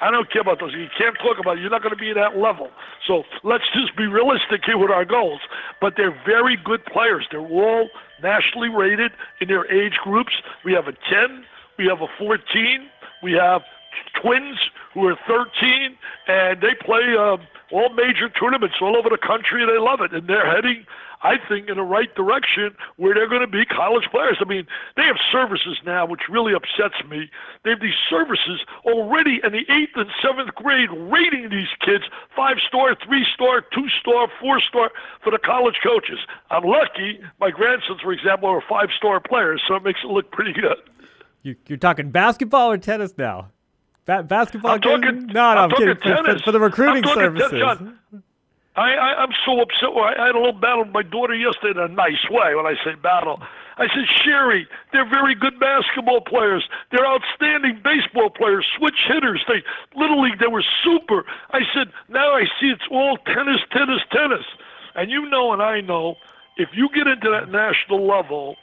I 0.03 0.11
don't 0.11 0.29
care 0.29 0.41
about 0.41 0.59
those. 0.59 0.73
You 0.73 0.87
can't 0.97 1.15
talk 1.19 1.39
about 1.39 1.57
it. 1.57 1.61
You're 1.61 1.69
not 1.69 1.81
going 1.81 1.95
to 1.95 1.99
be 1.99 2.09
at 2.09 2.15
that 2.15 2.37
level. 2.37 2.69
So 3.07 3.23
let's 3.43 3.63
just 3.73 3.95
be 3.95 4.05
realistic 4.05 4.61
here 4.65 4.77
with 4.77 4.91
our 4.91 5.05
goals. 5.05 5.39
But 5.79 5.93
they're 5.95 6.17
very 6.25 6.57
good 6.57 6.83
players. 6.85 7.25
They're 7.31 7.39
all 7.39 7.87
nationally 8.21 8.67
rated 8.67 9.13
in 9.39 9.47
their 9.47 9.65
age 9.71 9.93
groups. 10.03 10.33
We 10.65 10.73
have 10.73 10.87
a 10.87 10.91
10, 10.91 11.45
we 11.77 11.85
have 11.87 12.01
a 12.01 12.07
14, 12.19 12.89
we 13.23 13.31
have 13.33 13.61
twins 14.21 14.59
who 14.93 15.07
are 15.07 15.15
13, 15.25 15.97
and 16.27 16.59
they 16.59 16.75
play 16.83 17.15
um, 17.17 17.39
all 17.71 17.89
major 17.93 18.27
tournaments 18.27 18.75
all 18.81 18.97
over 18.97 19.09
the 19.09 19.17
country, 19.17 19.65
they 19.65 19.79
love 19.79 20.01
it. 20.01 20.11
And 20.11 20.27
they're 20.27 20.49
heading, 20.49 20.85
I 21.23 21.35
think, 21.47 21.69
in 21.69 21.77
the 21.77 21.83
right 21.83 22.13
direction 22.15 22.75
where 22.97 23.13
they're 23.15 23.29
going 23.29 23.41
to 23.41 23.47
be 23.47 23.65
college 23.65 24.03
players. 24.11 24.37
I 24.41 24.45
mean, 24.45 24.67
they 24.95 25.03
have 25.03 25.15
services 25.31 25.79
now, 25.85 26.05
which 26.05 26.21
really 26.29 26.53
upsets 26.53 26.95
me. 27.09 27.29
They 27.63 27.71
have 27.71 27.79
these 27.81 27.97
services 28.09 28.61
already 28.85 29.39
in 29.43 29.53
the 29.53 29.63
eighth 29.71 29.95
and 29.95 30.09
seventh 30.21 30.53
grade, 30.55 30.89
rating 30.91 31.49
these 31.49 31.71
kids 31.79 32.03
five 32.35 32.57
star, 32.67 32.95
three 33.05 33.25
star, 33.33 33.61
two 33.61 33.87
star, 34.01 34.27
four 34.39 34.59
star 34.59 34.91
for 35.23 35.31
the 35.31 35.39
college 35.39 35.75
coaches. 35.81 36.19
I'm 36.51 36.63
lucky. 36.63 37.19
My 37.39 37.51
grandsons, 37.51 38.01
for 38.01 38.11
example, 38.11 38.49
are 38.49 38.61
five 38.67 38.89
star 38.97 39.19
players, 39.19 39.61
so 39.67 39.75
it 39.75 39.83
makes 39.83 40.01
it 40.03 40.07
look 40.07 40.31
pretty 40.31 40.53
good. 40.53 40.77
You, 41.41 41.55
you're 41.67 41.77
talking 41.77 42.11
basketball 42.11 42.71
or 42.71 42.77
tennis 42.77 43.17
now? 43.17 43.51
Ba- 44.05 44.23
basketball? 44.23 44.71
I'm 44.71 44.81
talking. 44.81 45.27
No, 45.27 45.33
no, 45.33 45.41
I'm, 45.41 45.57
I'm, 45.57 45.69
talking 45.69 45.87
kidding. 45.87 46.01
For- 46.01 46.23
tennis 46.23 46.41
For, 46.41 46.51
the 46.51 46.59
recruiting 46.59 47.03
services. 47.05 47.51
Ten, 47.51 47.59
John, 47.59 47.99
I, 48.75 48.93
I, 48.93 49.09
I'm 49.21 49.33
so 49.45 49.61
upset. 49.61 49.89
I 49.93 50.27
had 50.27 50.35
a 50.35 50.39
little 50.39 50.59
battle 50.59 50.83
with 50.83 50.93
my 50.93 51.03
daughter 51.03 51.35
yesterday 51.35 51.77
in 51.77 51.91
a 51.91 51.93
nice 51.93 52.25
way. 52.29 52.55
When 52.55 52.65
I 52.65 52.73
say 52.83 52.95
battle, 52.95 53.39
I 53.77 53.87
said, 53.87 54.05
Sherry, 54.23 54.67
they're 54.91 55.09
very 55.09 55.35
good 55.35 55.59
basketball 55.59 56.21
players. 56.21 56.67
They're 56.91 57.05
outstanding 57.05 57.81
baseball 57.83 58.29
players, 58.29 58.65
switch 58.77 58.97
hitters. 59.07 59.43
They 59.47 59.63
little 59.95 60.21
league, 60.21 60.39
they 60.39 60.47
were 60.47 60.65
super. 60.83 61.23
I 61.51 61.61
said, 61.73 61.91
now 62.09 62.33
I 62.35 62.45
see 62.59 62.67
it's 62.67 62.87
all 62.89 63.17
tennis, 63.17 63.61
tennis, 63.71 64.01
tennis. 64.11 64.45
And 64.95 65.11
you 65.11 65.29
know, 65.29 65.53
and 65.53 65.61
I 65.61 65.81
know, 65.81 66.15
if 66.57 66.69
you 66.73 66.89
get 66.93 67.07
into 67.07 67.29
that 67.29 67.49
national 67.49 68.07
level, 68.07 68.55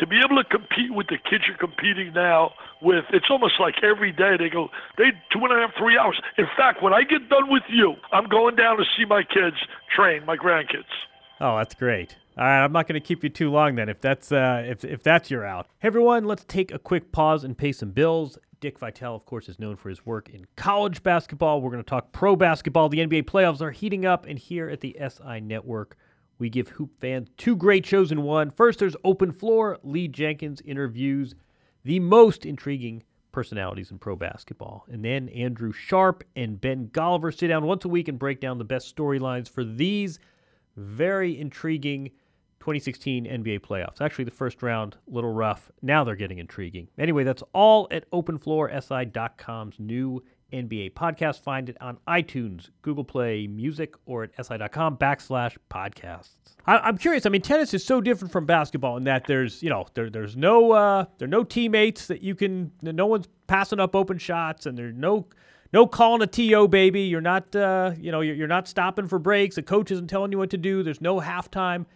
to 0.00 0.06
be 0.06 0.18
able 0.18 0.42
to 0.42 0.48
compete 0.48 0.92
with 0.92 1.06
the 1.06 1.18
kids 1.18 1.44
you're 1.46 1.56
competing 1.56 2.12
now 2.14 2.52
with, 2.82 3.04
it's 3.12 3.26
almost 3.30 3.54
like 3.60 3.74
every 3.82 4.12
day 4.12 4.36
they 4.38 4.48
go, 4.48 4.68
they 4.98 5.12
two 5.32 5.44
and 5.44 5.52
a 5.52 5.56
half, 5.56 5.70
three 5.78 5.96
hours. 5.96 6.20
In 6.38 6.46
fact, 6.56 6.82
when 6.82 6.92
I 6.92 7.02
get 7.02 7.28
done 7.28 7.50
with 7.50 7.62
you, 7.68 7.94
I'm 8.10 8.26
going 8.28 8.56
down 8.56 8.78
to 8.78 8.84
see 8.96 9.04
my 9.04 9.22
kids 9.22 9.56
train, 9.94 10.24
my 10.24 10.36
grandkids. 10.36 10.90
Oh, 11.40 11.56
that's 11.58 11.74
great. 11.74 12.16
All 12.36 12.44
right, 12.44 12.64
I'm 12.64 12.72
not 12.72 12.86
going 12.88 13.00
to 13.00 13.06
keep 13.06 13.22
you 13.22 13.28
too 13.28 13.50
long 13.50 13.74
then. 13.74 13.88
If 13.88 14.00
that's 14.00 14.32
uh, 14.32 14.64
if 14.66 14.84
if 14.84 15.02
that's 15.02 15.30
your 15.30 15.44
out. 15.44 15.66
Hey 15.78 15.88
everyone, 15.88 16.24
let's 16.24 16.44
take 16.44 16.72
a 16.72 16.78
quick 16.78 17.12
pause 17.12 17.44
and 17.44 17.56
pay 17.56 17.72
some 17.72 17.90
bills. 17.90 18.38
Dick 18.60 18.78
Vitale, 18.78 19.14
of 19.14 19.24
course, 19.24 19.48
is 19.48 19.58
known 19.58 19.76
for 19.76 19.88
his 19.88 20.04
work 20.04 20.28
in 20.28 20.46
college 20.56 21.02
basketball. 21.02 21.62
We're 21.62 21.70
going 21.70 21.82
to 21.82 21.88
talk 21.88 22.12
pro 22.12 22.36
basketball. 22.36 22.90
The 22.90 22.98
NBA 22.98 23.24
playoffs 23.24 23.62
are 23.62 23.70
heating 23.70 24.04
up, 24.04 24.26
and 24.26 24.38
here 24.38 24.68
at 24.68 24.80
the 24.80 24.96
SI 25.00 25.40
Network, 25.40 25.96
we 26.40 26.50
give 26.50 26.70
hoop 26.70 26.90
fans 27.00 27.28
two 27.36 27.54
great 27.54 27.86
shows 27.86 28.10
in 28.10 28.22
one. 28.22 28.50
First, 28.50 28.78
there's 28.78 28.96
Open 29.04 29.30
Floor. 29.30 29.78
Lee 29.82 30.08
Jenkins 30.08 30.60
interviews 30.64 31.34
the 31.84 32.00
most 32.00 32.44
intriguing 32.44 33.02
personalities 33.32 33.90
in 33.90 33.98
pro 33.98 34.16
basketball. 34.16 34.84
And 34.90 35.04
then 35.04 35.28
Andrew 35.28 35.72
Sharp 35.72 36.24
and 36.34 36.60
Ben 36.60 36.88
Golliver 36.88 37.36
sit 37.36 37.48
down 37.48 37.64
once 37.64 37.84
a 37.84 37.88
week 37.88 38.08
and 38.08 38.18
break 38.18 38.40
down 38.40 38.58
the 38.58 38.64
best 38.64 38.94
storylines 38.94 39.48
for 39.48 39.62
these 39.62 40.18
very 40.76 41.38
intriguing 41.38 42.10
2016 42.60 43.24
NBA 43.24 43.60
playoffs. 43.60 44.00
Actually, 44.00 44.24
the 44.24 44.30
first 44.30 44.62
round, 44.62 44.96
little 45.06 45.32
rough. 45.32 45.70
Now 45.80 46.04
they're 46.04 46.16
getting 46.16 46.38
intriguing. 46.38 46.88
Anyway, 46.98 47.24
that's 47.24 47.42
all 47.52 47.88
at 47.90 48.10
openfloorsi.com's 48.10 49.76
new 49.78 50.22
NBA 50.52 50.94
podcast. 50.94 51.42
Find 51.42 51.68
it 51.68 51.76
on 51.80 51.98
iTunes, 52.08 52.70
Google 52.82 53.04
Play 53.04 53.46
Music, 53.46 53.94
or 54.06 54.24
at 54.24 54.46
si.com 54.46 54.96
backslash 54.96 55.56
podcasts. 55.70 56.30
I, 56.66 56.88
am 56.88 56.98
curious. 56.98 57.26
I 57.26 57.30
mean, 57.30 57.42
tennis 57.42 57.74
is 57.74 57.84
so 57.84 58.00
different 58.00 58.32
from 58.32 58.46
basketball 58.46 58.96
in 58.96 59.04
that 59.04 59.26
there's, 59.26 59.62
you 59.62 59.70
know, 59.70 59.86
there, 59.94 60.10
there's 60.10 60.36
no 60.36 60.72
uh, 60.72 61.04
there 61.18 61.26
are 61.26 61.30
no 61.30 61.44
teammates 61.44 62.06
that 62.08 62.22
you 62.22 62.34
can. 62.34 62.72
No 62.82 63.06
one's 63.06 63.28
passing 63.46 63.80
up 63.80 63.96
open 63.96 64.18
shots, 64.18 64.66
and 64.66 64.76
there's 64.76 64.94
no 64.94 65.26
no 65.72 65.86
calling 65.86 66.22
a 66.22 66.26
TO, 66.26 66.68
baby. 66.68 67.02
You're 67.02 67.20
not, 67.20 67.54
uh, 67.54 67.92
you 67.98 68.10
know, 68.10 68.20
you're, 68.20 68.34
you're 68.34 68.48
not 68.48 68.68
stopping 68.68 69.06
for 69.06 69.18
breaks. 69.18 69.56
The 69.56 69.62
coach 69.62 69.90
isn't 69.90 70.08
telling 70.08 70.32
you 70.32 70.38
what 70.38 70.50
to 70.50 70.58
do. 70.58 70.82
There's 70.82 71.00
no 71.00 71.20
halftime. 71.20 71.86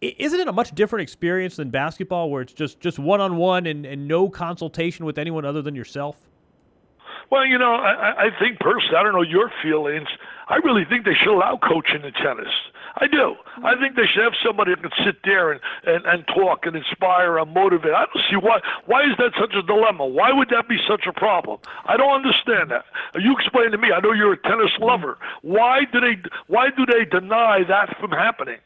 Isn't 0.00 0.38
it 0.38 0.46
a 0.46 0.52
much 0.52 0.74
different 0.74 1.02
experience 1.02 1.56
than 1.56 1.70
basketball, 1.70 2.30
where 2.30 2.42
it's 2.42 2.52
just 2.52 2.80
just 2.80 2.98
one 2.98 3.20
on 3.20 3.36
one 3.36 3.66
and 3.66 3.84
and 3.84 4.06
no 4.06 4.28
consultation 4.28 5.04
with 5.04 5.18
anyone 5.18 5.44
other 5.44 5.62
than 5.62 5.74
yourself? 5.74 6.27
Well, 7.30 7.44
you 7.46 7.58
know, 7.58 7.74
I, 7.74 8.26
I 8.26 8.38
think 8.38 8.58
personally, 8.58 8.96
I 8.96 9.02
don't 9.02 9.12
know 9.12 9.22
your 9.22 9.50
feelings. 9.62 10.08
I 10.48 10.56
really 10.56 10.84
think 10.88 11.04
they 11.04 11.14
should 11.14 11.34
allow 11.34 11.58
coaching 11.58 12.02
in 12.02 12.12
tennis. 12.14 12.52
I 12.96 13.06
do. 13.06 13.36
I 13.62 13.74
think 13.78 13.96
they 13.96 14.06
should 14.06 14.24
have 14.24 14.32
somebody 14.44 14.74
that 14.74 14.80
can 14.80 14.90
sit 15.04 15.16
there 15.24 15.52
and, 15.52 15.60
and, 15.84 16.04
and 16.06 16.26
talk 16.26 16.64
and 16.64 16.74
inspire 16.74 17.38
and 17.38 17.52
motivate. 17.52 17.92
I 17.92 18.06
don't 18.06 18.24
see 18.30 18.36
why. 18.36 18.60
Why 18.86 19.02
is 19.02 19.16
that 19.18 19.32
such 19.38 19.54
a 19.54 19.62
dilemma? 19.62 20.06
Why 20.06 20.32
would 20.32 20.48
that 20.48 20.68
be 20.68 20.78
such 20.88 21.06
a 21.06 21.12
problem? 21.12 21.60
I 21.84 21.96
don't 21.96 22.10
understand 22.24 22.70
that. 22.70 22.86
You 23.20 23.36
explain 23.38 23.70
to 23.72 23.78
me. 23.78 23.92
I 23.92 24.00
know 24.00 24.12
you're 24.12 24.32
a 24.32 24.42
tennis 24.42 24.72
lover. 24.80 25.18
Why 25.42 25.80
do 25.92 26.00
they? 26.00 26.16
Why 26.46 26.68
do 26.74 26.86
they 26.86 27.04
deny 27.04 27.60
that 27.68 27.96
from 28.00 28.10
happening? 28.10 28.58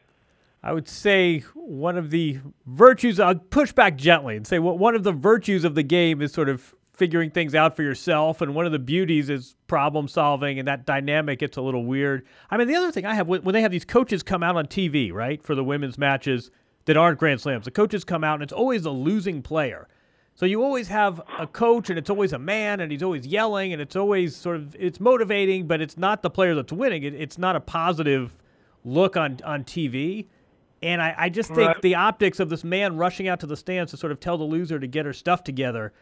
I 0.63 0.73
would 0.73 0.89
say 0.89 1.41
one 1.55 1.99
of 1.99 2.11
the 2.11 2.39
virtues, 2.67 3.19
I'll 3.19 3.35
push 3.35 3.73
back 3.73 3.97
gently 3.97 4.37
and 4.37 4.47
say 4.47 4.61
well, 4.61 4.79
one 4.79 4.95
of 4.95 5.03
the 5.03 5.13
virtues 5.13 5.65
of 5.65 5.75
the 5.75 5.83
game 5.83 6.23
is 6.23 6.33
sort 6.33 6.49
of 6.49 6.75
figuring 6.93 7.31
things 7.31 7.55
out 7.55 7.75
for 7.75 7.83
yourself. 7.83 8.41
And 8.41 8.55
one 8.55 8.67
of 8.67 8.73
the 8.73 8.79
beauties 8.79 9.31
is 9.31 9.57
problem 9.67 10.09
solving, 10.09 10.59
and 10.59 10.69
that 10.69 10.85
dynamic 10.87 11.39
gets 11.39 11.57
a 11.57 11.63
little 11.63 11.85
weird. 11.85 12.25
I 12.51 12.57
mean, 12.57 12.69
the 12.69 12.77
other 12.77 12.93
thing 12.93 13.07
I 13.07 13.15
have 13.15 13.29
when 13.29 13.53
they 13.53 13.63
have 13.63 13.71
these 13.73 13.85
coaches 13.85 14.23
come 14.23 14.43
out 14.43 14.57
on 14.57 14.67
TV, 14.67 15.13
right, 15.13 15.43
for 15.43 15.55
the 15.55 15.65
women's 15.65 15.99
matches 15.99 16.51
that 16.85 16.97
aren't 16.97 17.19
Grand 17.19 17.41
Slams, 17.41 17.65
the 17.65 17.71
coaches 17.71 18.05
come 18.05 18.25
out 18.25 18.35
and 18.35 18.43
it's 18.43 18.53
always 18.53 18.85
a 18.85 18.91
losing 18.91 19.41
player. 19.43 19.89
So 20.35 20.47
you 20.47 20.63
always 20.65 20.89
have 20.89 21.21
a 21.39 21.47
coach, 21.47 21.91
and 21.91 21.99
it's 21.99 22.09
always 22.09 22.33
a 22.33 22.39
man, 22.39 22.81
and 22.81 22.91
he's 22.91 23.03
always 23.03 23.27
yelling, 23.27 23.75
and 23.75 23.83
it's 23.83 23.97
always 23.97 24.35
sort 24.35 24.57
of 24.57 24.75
it's 24.79 24.99
motivating, 24.99 25.67
but 25.67 25.81
it's 25.83 25.99
not 25.99 26.23
the 26.23 26.31
player 26.31 26.55
that's 26.55 26.73
winning. 26.73 27.03
It, 27.03 27.15
it's 27.15 27.37
not 27.39 27.55
a 27.55 27.61
positive 27.61 28.39
look 28.85 29.17
on 29.17 29.39
on 29.45 29.65
TV. 29.65 30.27
And 30.83 31.01
I, 31.01 31.15
I 31.17 31.29
just 31.29 31.51
think 31.51 31.69
Right. 31.69 31.83
the 31.83 31.95
optics 31.95 32.41
of 32.41 32.49
this 32.49 32.65
man 32.65 32.97
rushing 32.97 33.29
out 33.29 33.39
to 33.41 33.47
the 33.47 33.57
stands 33.57 33.93
to 33.93 33.97
sort 33.97 34.11
of 34.11 34.19
tell 34.19 34.37
the 34.37 34.45
loser 34.45 34.81
to 34.81 34.87
get 34.89 35.07
her 35.07 35.13
stuff 35.13 35.45
together 35.45 35.93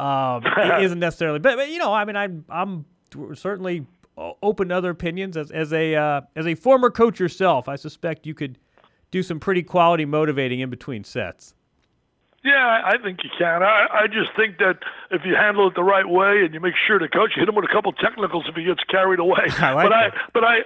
um, 0.00 0.42
it 0.56 0.84
isn't 0.84 0.98
necessarily. 0.98 1.38
But, 1.38 1.56
but 1.56 1.68
you 1.68 1.78
know, 1.78 1.92
I 1.92 2.04
mean, 2.04 2.16
I'm 2.16 2.44
I'm 2.48 2.84
certainly 3.34 3.86
open 4.42 4.68
to 4.68 4.76
other 4.76 4.90
opinions 4.90 5.36
as 5.36 5.50
as 5.50 5.72
a 5.72 5.94
uh, 5.94 6.20
as 6.36 6.46
a 6.46 6.54
former 6.54 6.90
coach 6.90 7.20
yourself. 7.20 7.68
I 7.68 7.76
suspect 7.76 8.26
you 8.26 8.34
could 8.34 8.58
do 9.10 9.22
some 9.22 9.40
pretty 9.40 9.62
quality 9.62 10.04
motivating 10.04 10.60
in 10.60 10.70
between 10.70 11.04
sets. 11.04 11.54
Yeah, 12.42 12.80
I 12.84 12.96
think 12.96 13.20
you 13.22 13.28
can. 13.36 13.62
I, 13.62 13.86
I 13.92 14.06
just 14.06 14.30
think 14.34 14.56
that 14.58 14.78
if 15.10 15.26
you 15.26 15.34
handle 15.36 15.68
it 15.68 15.74
the 15.74 15.84
right 15.84 16.08
way 16.08 16.40
and 16.40 16.54
you 16.54 16.60
make 16.60 16.72
sure 16.86 16.98
to 16.98 17.06
coach, 17.06 17.32
hit 17.36 17.46
him 17.46 17.54
with 17.54 17.66
a 17.66 17.72
couple 17.72 17.92
technicals 17.92 18.46
if 18.48 18.54
he 18.54 18.64
gets 18.64 18.80
carried 18.84 19.20
away. 19.20 19.44
I 19.58 19.74
like 19.74 19.84
but 19.84 19.90
that. 19.90 20.14
I, 20.14 20.18
but 20.32 20.44
I, 20.44 20.56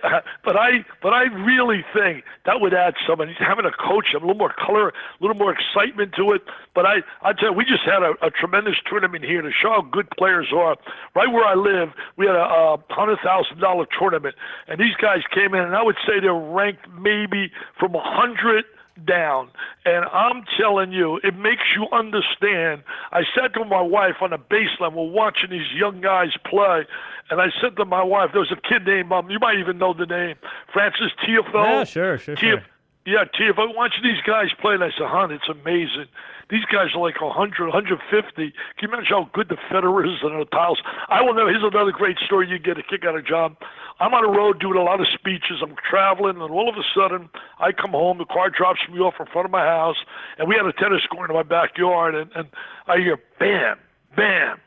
but 0.45 0.57
I, 0.57 0.71
but 1.03 1.13
I 1.13 1.23
really 1.35 1.85
think 1.93 2.23
that 2.47 2.61
would 2.61 2.75
add 2.75 2.95
some. 3.09 3.21
And 3.21 3.29
having 3.41 3.65
a 3.65 3.73
coach, 3.75 4.15
a 4.15 4.19
little 4.23 4.39
more 4.39 4.55
color, 4.55 4.91
a 4.91 5.19
little 5.21 5.35
more 5.35 5.51
excitement 5.51 6.15
to 6.15 6.31
it. 6.31 6.43
But 6.77 6.87
I, 6.87 7.03
I 7.23 7.33
tell 7.33 7.51
you, 7.51 7.59
we 7.59 7.65
just 7.65 7.83
had 7.83 8.07
a, 8.07 8.15
a 8.25 8.31
tremendous 8.31 8.77
tournament 8.89 9.25
here 9.25 9.43
to 9.43 9.51
show 9.51 9.71
how 9.71 9.83
good 9.83 10.07
players 10.17 10.55
are. 10.55 10.77
Right 11.17 11.33
where 11.33 11.45
I 11.45 11.55
live, 11.55 11.91
we 12.17 12.27
had 12.27 12.37
a, 12.37 12.47
a 12.47 12.79
hundred 12.91 13.19
thousand 13.25 13.59
dollar 13.59 13.87
tournament, 13.99 14.37
and 14.69 14.79
these 14.79 14.95
guys 15.03 15.27
came 15.35 15.55
in, 15.55 15.63
and 15.63 15.75
I 15.75 15.83
would 15.83 15.99
say 16.07 16.21
they're 16.21 16.35
ranked 16.35 16.87
maybe 17.03 17.51
from 17.81 17.97
a 17.97 18.03
hundred 18.03 18.65
down. 19.07 19.51
And 19.85 20.05
I'm 20.07 20.45
telling 20.59 20.93
you, 20.93 21.19
it 21.25 21.37
makes 21.37 21.63
you 21.77 21.87
understand. 21.93 22.83
I 23.13 23.23
said 23.35 23.55
to 23.55 23.65
my 23.65 23.81
wife 23.81 24.17
on 24.21 24.31
the 24.31 24.39
baseline, 24.39 24.95
we're 24.95 25.11
watching 25.11 25.51
these 25.51 25.73
young 25.75 26.01
guys 26.01 26.31
play, 26.45 26.87
and 27.31 27.41
I 27.41 27.47
said 27.61 27.77
to 27.77 27.85
my 27.85 28.03
wife, 28.03 28.31
there 28.33 28.41
was 28.41 28.53
a 28.53 28.69
kid 28.69 28.87
named, 28.87 29.11
um, 29.13 29.31
you 29.31 29.39
might 29.39 29.59
even 29.59 29.79
know 29.79 29.95
the 29.95 30.07
name, 30.07 30.37
Frances 30.73 31.11
Tiafoe. 31.27 31.55
Yeah, 31.55 31.85
sure, 31.85 32.19
sure, 32.19 32.37
Tiaf- 32.37 32.41
sure. 32.41 32.63
Yeah, 33.07 33.25
Tiafoe. 33.39 33.75
Watching 33.75 34.03
these 34.03 34.21
guys 34.27 34.49
play, 34.61 34.75
and 34.75 34.85
I 34.85 34.91
said, 34.91 35.07
hon, 35.07 35.31
it's 35.33 35.49
amazing. 35.49 36.07
These 36.51 36.65
guys 36.71 36.95
are 36.95 37.01
like 37.01 37.21
100, 37.21 37.73
150. 37.73 38.35
Can 38.37 38.53
you 38.81 38.89
imagine 38.89 39.07
how 39.09 39.31
good 39.33 39.49
the 39.49 39.57
Federer 39.71 40.05
is 40.05 40.21
and 40.23 40.41
the 40.41 40.45
tiles? 40.47 40.81
I 41.09 41.23
will 41.23 41.35
know. 41.35 41.47
Here's 41.47 41.65
another 41.65 41.93
great 41.93 42.19
story 42.25 42.49
you 42.49 42.59
get 42.59 42.79
a 42.79 42.83
kick 42.83 43.05
out 43.05 43.17
of, 43.17 43.27
John. 43.27 43.57
I'm 44.01 44.13
on 44.13 44.23
the 44.23 44.37
road 44.37 44.61
doing 44.61 44.77
a 44.77 44.83
lot 44.83 45.01
of 45.01 45.07
speeches. 45.15 45.63
I'm 45.63 45.77
traveling, 45.89 46.41
and 46.41 46.51
all 46.51 46.69
of 46.69 46.77
a 46.77 46.85
sudden, 46.95 47.31
I 47.59 47.73
come 47.73 47.93
home. 47.93 48.19
The 48.19 48.27
car 48.27 48.51
drops 48.51 48.81
me 48.91 48.99
off 48.99 49.15
in 49.21 49.27
front 49.27 49.47
of 49.47 49.53
my 49.53 49.65
house, 49.65 49.97
and 50.39 50.49
we 50.49 50.57
had 50.57 50.67
a 50.67 50.73
tennis 50.73 51.07
court 51.07 51.31
in 51.31 51.37
my 51.37 51.45
backyard, 51.45 52.15
and, 52.15 52.31
and 52.35 52.49
I 52.87 52.99
hear 52.99 53.19
bam, 53.39 53.79
bam. 54.17 54.59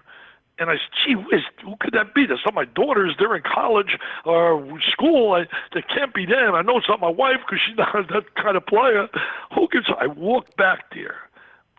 And 0.59 0.71
I 0.71 0.73
said, 0.73 0.89
gee 1.05 1.13
whiz, 1.13 1.41
who 1.63 1.75
could 1.79 1.93
that 1.93 2.15
be? 2.15 2.25
That's 2.25 2.41
not 2.43 2.55
my 2.55 2.65
daughters. 2.65 3.15
They're 3.19 3.35
in 3.35 3.43
college 3.43 3.97
or 4.25 4.79
school. 4.91 5.33
I, 5.33 5.45
that 5.75 5.87
can't 5.87 6.15
be 6.15 6.25
them. 6.25 6.55
I 6.55 6.63
know 6.63 6.77
it's 6.77 6.89
not 6.89 6.99
my 6.99 7.09
wife 7.09 7.37
because 7.45 7.61
she's 7.65 7.77
not 7.77 7.93
that 8.09 8.33
kind 8.41 8.57
of 8.57 8.65
player. 8.65 9.07
Who 9.53 9.67
gives? 9.71 9.85
I 9.99 10.07
walk 10.07 10.55
back 10.57 10.85
there. 10.95 11.26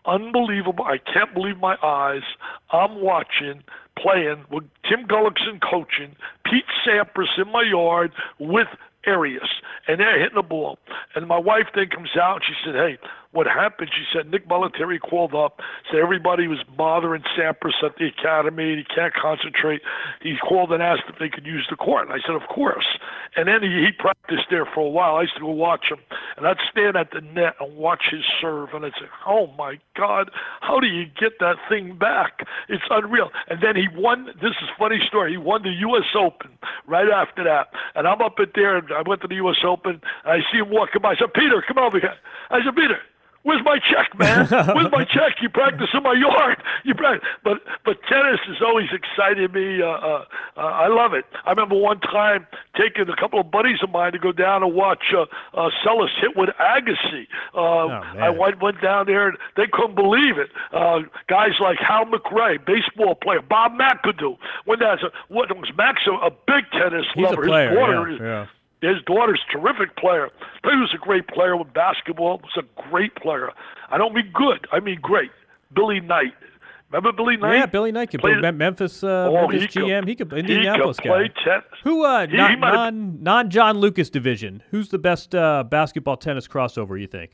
Unbelievable. 0.05 0.85
I 0.85 0.97
can't 0.97 1.33
believe 1.33 1.57
my 1.57 1.75
eyes. 1.83 2.23
I'm 2.71 3.01
watching, 3.01 3.63
playing 3.97 4.45
with 4.49 4.63
Tim 4.87 5.05
Gullikson 5.07 5.59
coaching, 5.61 6.15
Pete 6.45 6.65
Sampras 6.85 7.37
in 7.37 7.51
my 7.51 7.63
yard 7.63 8.11
with 8.39 8.67
Arias, 9.07 9.61
and 9.87 9.99
they're 9.99 10.19
hitting 10.19 10.35
the 10.35 10.41
ball. 10.41 10.77
And 11.15 11.27
my 11.27 11.37
wife 11.37 11.67
then 11.75 11.87
comes 11.87 12.15
out 12.19 12.35
and 12.35 12.43
she 12.47 12.53
said, 12.65 12.75
Hey, 12.75 12.97
what 13.31 13.45
happened? 13.45 13.91
She 13.93 14.05
said 14.11 14.31
Nick 14.31 14.47
Bollettieri 14.47 14.99
called 14.99 15.35
up, 15.35 15.59
said 15.91 15.99
everybody 15.99 16.47
was 16.47 16.59
bothering 16.75 17.21
Sampras 17.37 17.77
at 17.83 17.95
the 17.97 18.07
academy, 18.07 18.77
he 18.77 18.83
can't 18.83 19.13
concentrate. 19.13 19.81
He 20.21 20.35
called 20.37 20.71
and 20.73 20.81
asked 20.81 21.03
if 21.07 21.19
they 21.19 21.29
could 21.29 21.45
use 21.45 21.67
the 21.69 21.75
court. 21.75 22.09
And 22.09 22.13
I 22.13 22.25
said, 22.25 22.35
Of 22.35 22.47
course. 22.49 22.97
And 23.35 23.47
then 23.47 23.61
he, 23.61 23.69
he 23.85 23.91
practiced 23.91 24.47
there 24.49 24.65
for 24.65 24.81
a 24.81 24.89
while. 24.89 25.15
I 25.15 25.21
used 25.21 25.35
to 25.35 25.41
go 25.41 25.51
watch 25.51 25.85
him. 25.91 25.99
And 26.37 26.47
I'd 26.47 26.57
stand 26.71 26.97
at 26.97 27.11
the 27.11 27.21
net 27.21 27.53
and 27.59 27.77
watch 27.77 28.05
his 28.09 28.23
serve. 28.41 28.69
And 28.73 28.83
I'd 28.83 28.93
say, 28.93 29.05
Oh 29.27 29.47
my 29.57 29.77
God, 29.95 30.31
how 30.61 30.79
do 30.79 30.87
you 30.87 31.05
get 31.05 31.37
that 31.39 31.57
thing 31.69 31.97
back? 31.97 32.47
It's 32.67 32.83
unreal. 32.89 33.29
And 33.47 33.61
then 33.61 33.75
he 33.75 33.87
won 33.93 34.25
this 34.41 34.57
is 34.57 34.69
a 34.73 34.79
funny 34.79 34.99
story. 35.07 35.31
He 35.31 35.37
won 35.37 35.61
the 35.61 35.75
US 35.87 36.09
Open 36.17 36.49
right 36.87 37.09
after 37.09 37.43
that. 37.43 37.67
And 37.93 38.07
I'm 38.07 38.21
up 38.21 38.35
at 38.39 38.49
there 38.55 38.77
and 38.77 38.87
I 38.91 39.03
went 39.07 39.21
to 39.21 39.27
the 39.27 39.35
US 39.35 39.57
Open 39.63 40.01
and 40.25 40.33
I 40.33 40.39
see 40.51 40.57
him 40.57 40.71
walking 40.71 41.01
by. 41.03 41.11
I 41.11 41.15
said, 41.15 41.33
Peter, 41.35 41.63
come 41.67 41.77
over 41.77 41.99
here. 41.99 42.15
I 42.49 42.63
said, 42.65 42.75
Peter, 42.75 42.97
Where's 43.43 43.63
my 43.63 43.79
check, 43.79 44.17
man? 44.19 44.47
Where's 44.49 44.91
my 44.91 45.05
check? 45.13 45.41
You 45.41 45.49
practice 45.49 45.87
in 45.93 46.03
my 46.03 46.13
yard. 46.13 46.61
You 46.83 46.93
practice, 46.93 47.27
but 47.43 47.59
but 47.85 47.97
tennis 48.09 48.39
has 48.47 48.57
always 48.61 48.87
excited 48.91 49.53
me. 49.53 49.81
Uh, 49.81 49.85
uh, 49.87 50.25
uh, 50.57 50.59
I 50.59 50.87
love 50.87 51.13
it. 51.13 51.25
I 51.45 51.51
remember 51.51 51.75
one 51.75 51.99
time 52.01 52.45
taking 52.77 53.07
a 53.07 53.15
couple 53.15 53.39
of 53.39 53.49
buddies 53.49 53.79
of 53.81 53.91
mine 53.91 54.11
to 54.11 54.19
go 54.19 54.31
down 54.31 54.61
and 54.63 54.73
watch 54.73 55.13
uh, 55.15 55.21
uh, 55.53 55.69
Seles 55.83 56.09
hit 56.19 56.35
with 56.35 56.49
Agassi. 56.59 57.27
Uh, 57.53 57.87
man. 57.87 58.21
I 58.21 58.29
went 58.29 58.61
went 58.61 58.81
down 58.81 59.05
there 59.05 59.29
and 59.29 59.37
they 59.55 59.67
couldn't 59.71 59.95
believe 59.95 60.37
it. 60.37 60.49
Uh, 60.73 60.99
guys 61.27 61.53
like 61.61 61.77
Hal 61.79 62.05
McRae, 62.05 62.63
baseball 62.65 63.15
player, 63.15 63.41
Bob 63.41 63.71
McAdoo. 63.73 64.37
When 64.65 64.79
that's 64.79 65.01
a, 65.03 65.11
what 65.29 65.49
was 65.57 65.71
Max 65.77 66.01
a, 66.07 66.11
a 66.11 66.29
big 66.31 66.65
tennis 66.71 67.05
He's 67.15 67.31
a 67.31 67.35
player, 67.35 67.69
His 67.69 67.77
daughter 67.77 68.09
yeah, 68.09 68.15
is. 68.15 68.19
yeah. 68.21 68.45
His 68.81 69.01
daughter's 69.05 69.41
a 69.49 69.51
terrific 69.57 69.95
player. 69.97 70.29
He 70.63 70.69
was 70.75 70.91
a 70.95 70.97
great 70.97 71.27
player 71.27 71.57
with 71.57 71.73
basketball. 71.73 72.39
Was 72.43 72.63
a 72.65 72.81
great 72.89 73.13
player. 73.15 73.49
I 73.91 73.97
don't 73.97 74.13
mean 74.13 74.31
good. 74.33 74.67
I 74.71 74.79
mean 74.79 74.99
great. 75.01 75.31
Billy 75.73 75.99
Knight. 75.99 76.33
Remember 76.91 77.11
Billy 77.11 77.37
Knight? 77.37 77.55
Yeah, 77.55 77.65
Billy 77.67 77.91
Knight 77.91 78.09
could 78.09 78.19
play 78.21 78.33
Memphis, 78.39 79.03
uh, 79.03 79.27
Oh, 79.29 79.47
Memphis 79.47 79.61
he 79.61 79.67
could- 79.67 79.83
GM. 79.89 80.07
He 80.07 80.15
could 80.15 80.31
he 80.31 80.39
Indianapolis 80.39 80.97
could 80.97 81.09
play 81.09 81.27
guy. 81.27 81.43
tennis. 81.43 81.63
Who 81.83 82.03
uh, 82.05 82.25
He- 82.27 82.35
non 82.37 82.49
he 82.51 82.55
non 82.55 83.21
non 83.23 83.49
John 83.51 83.77
Lucas 83.77 84.09
division? 84.09 84.63
Who's 84.71 84.89
the 84.89 84.97
best 84.97 85.35
uh, 85.35 85.63
basketball 85.69 86.17
tennis 86.17 86.47
crossover? 86.47 86.99
You 86.99 87.05
think? 87.07 87.31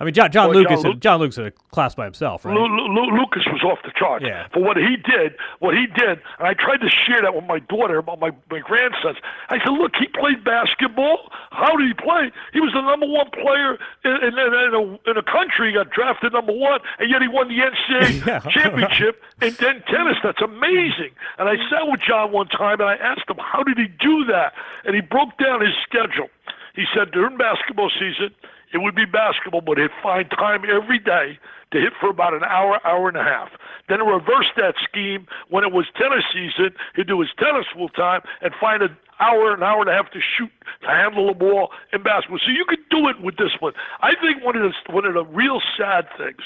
I 0.00 0.04
mean, 0.04 0.14
John, 0.14 0.30
John 0.30 0.48
Well, 0.50 0.58
Lucas. 0.58 0.82
John 0.82 0.90
Lu- 0.92 0.98
John 0.98 1.20
Lucas 1.20 1.38
a 1.38 1.50
class 1.72 1.94
by 1.96 2.04
himself, 2.04 2.44
right? 2.44 2.54
Lu- 2.54 2.66
Lu- 2.68 2.86
Lu- 2.88 3.18
Lucas 3.18 3.44
was 3.46 3.62
off 3.64 3.78
the 3.84 3.90
charts 3.96 4.24
Yeah. 4.24 4.46
for 4.52 4.62
what 4.62 4.76
he 4.76 4.96
did. 4.96 5.34
What 5.58 5.74
he 5.74 5.86
did, 5.86 6.20
and 6.38 6.46
I 6.46 6.54
tried 6.54 6.80
to 6.82 6.88
share 6.88 7.20
that 7.22 7.34
with 7.34 7.44
my 7.46 7.58
daughter, 7.58 7.98
about 7.98 8.20
my 8.20 8.30
my 8.50 8.60
grandsons. 8.60 9.16
I 9.48 9.58
said, 9.58 9.70
"Look, 9.70 9.96
he 9.96 10.06
played 10.06 10.44
basketball. 10.44 11.32
How 11.50 11.74
did 11.76 11.88
he 11.88 11.94
play? 11.94 12.30
He 12.52 12.60
was 12.60 12.72
the 12.72 12.80
number 12.80 13.06
one 13.06 13.28
player 13.30 13.76
in, 14.04 14.12
in, 14.22 14.38
in, 14.38 14.74
a, 14.74 15.10
in 15.10 15.16
a 15.16 15.22
country. 15.22 15.68
He 15.68 15.74
got 15.74 15.90
drafted 15.90 16.32
number 16.32 16.52
one, 16.52 16.80
and 17.00 17.10
yet 17.10 17.20
he 17.20 17.26
won 17.28 17.48
the 17.48 17.58
NCAA 17.58 18.22
Yeah. 18.26 18.38
championship 18.50 19.22
in, 19.42 19.48
in 19.48 19.82
tennis. 19.90 20.16
That's 20.22 20.40
amazing." 20.42 21.10
And 21.38 21.48
I 21.48 21.56
sat 21.70 21.88
with 21.90 22.00
John 22.06 22.30
one 22.30 22.46
time, 22.48 22.80
and 22.80 22.88
I 22.88 22.94
asked 22.96 23.28
him, 23.28 23.38
"How 23.38 23.62
did 23.64 23.78
he 23.78 23.88
do 23.88 24.24
that?" 24.26 24.52
And 24.84 24.94
he 24.94 25.00
broke 25.00 25.36
down 25.38 25.60
his 25.60 25.74
schedule. 25.82 26.28
He 26.74 26.84
said 26.94 27.10
during 27.10 27.36
basketball 27.36 27.90
season, 27.90 28.30
it 28.72 28.78
would 28.78 28.94
be 28.94 29.04
basketball, 29.04 29.60
but 29.60 29.78
he'd 29.78 29.90
find 30.02 30.30
time 30.30 30.62
every 30.68 30.98
day 30.98 31.38
to 31.72 31.80
hit 31.80 31.92
for 32.00 32.08
about 32.10 32.34
an 32.34 32.44
hour, 32.44 32.80
hour 32.86 33.08
and 33.08 33.16
a 33.16 33.22
half. 33.22 33.48
Then 33.88 34.00
reverse 34.06 34.46
that 34.56 34.74
scheme 34.82 35.26
when 35.48 35.64
it 35.64 35.72
was 35.72 35.86
tennis 35.96 36.24
season. 36.32 36.74
He'd 36.96 37.06
do 37.06 37.20
his 37.20 37.30
tennis 37.38 37.66
full 37.74 37.88
time 37.90 38.22
and 38.40 38.52
find 38.60 38.82
an 38.82 38.96
hour, 39.20 39.52
an 39.54 39.62
hour 39.62 39.80
and 39.80 39.90
a 39.90 39.92
half 39.92 40.10
to 40.12 40.20
shoot, 40.20 40.50
to 40.82 40.88
handle 40.88 41.26
the 41.26 41.34
ball 41.34 41.70
in 41.92 42.02
basketball. 42.02 42.38
So 42.44 42.50
you 42.50 42.64
could 42.66 42.80
do 42.90 43.08
it 43.08 43.20
with 43.20 43.36
this 43.36 43.52
one. 43.60 43.72
I 44.00 44.14
think 44.20 44.44
one 44.44 44.56
of 44.56 44.62
the 44.62 44.92
one 44.92 45.04
of 45.04 45.14
the 45.14 45.24
real 45.24 45.60
sad 45.76 46.06
things. 46.16 46.40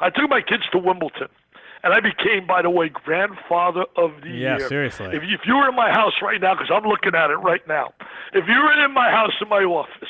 I 0.00 0.10
took 0.10 0.28
my 0.28 0.40
kids 0.40 0.64
to 0.72 0.78
Wimbledon. 0.78 1.28
And 1.84 1.94
I 1.94 2.00
became, 2.00 2.48
by 2.48 2.62
the 2.62 2.70
way, 2.70 2.88
grandfather 2.88 3.84
of 3.96 4.10
the 4.22 4.30
Yeah, 4.30 4.56
year. 4.58 4.68
seriously. 4.68 5.06
If, 5.12 5.22
if 5.22 5.40
you 5.46 5.54
were 5.56 5.68
in 5.68 5.76
my 5.76 5.90
house 5.92 6.14
right 6.20 6.40
now, 6.40 6.54
because 6.54 6.70
I'm 6.74 6.88
looking 6.88 7.14
at 7.14 7.30
it 7.30 7.36
right 7.36 7.62
now, 7.68 7.92
if 8.32 8.48
you 8.48 8.58
were 8.58 8.84
in 8.84 8.92
my 8.92 9.08
house 9.08 9.34
in 9.40 9.48
my 9.48 9.62
office, 9.62 10.08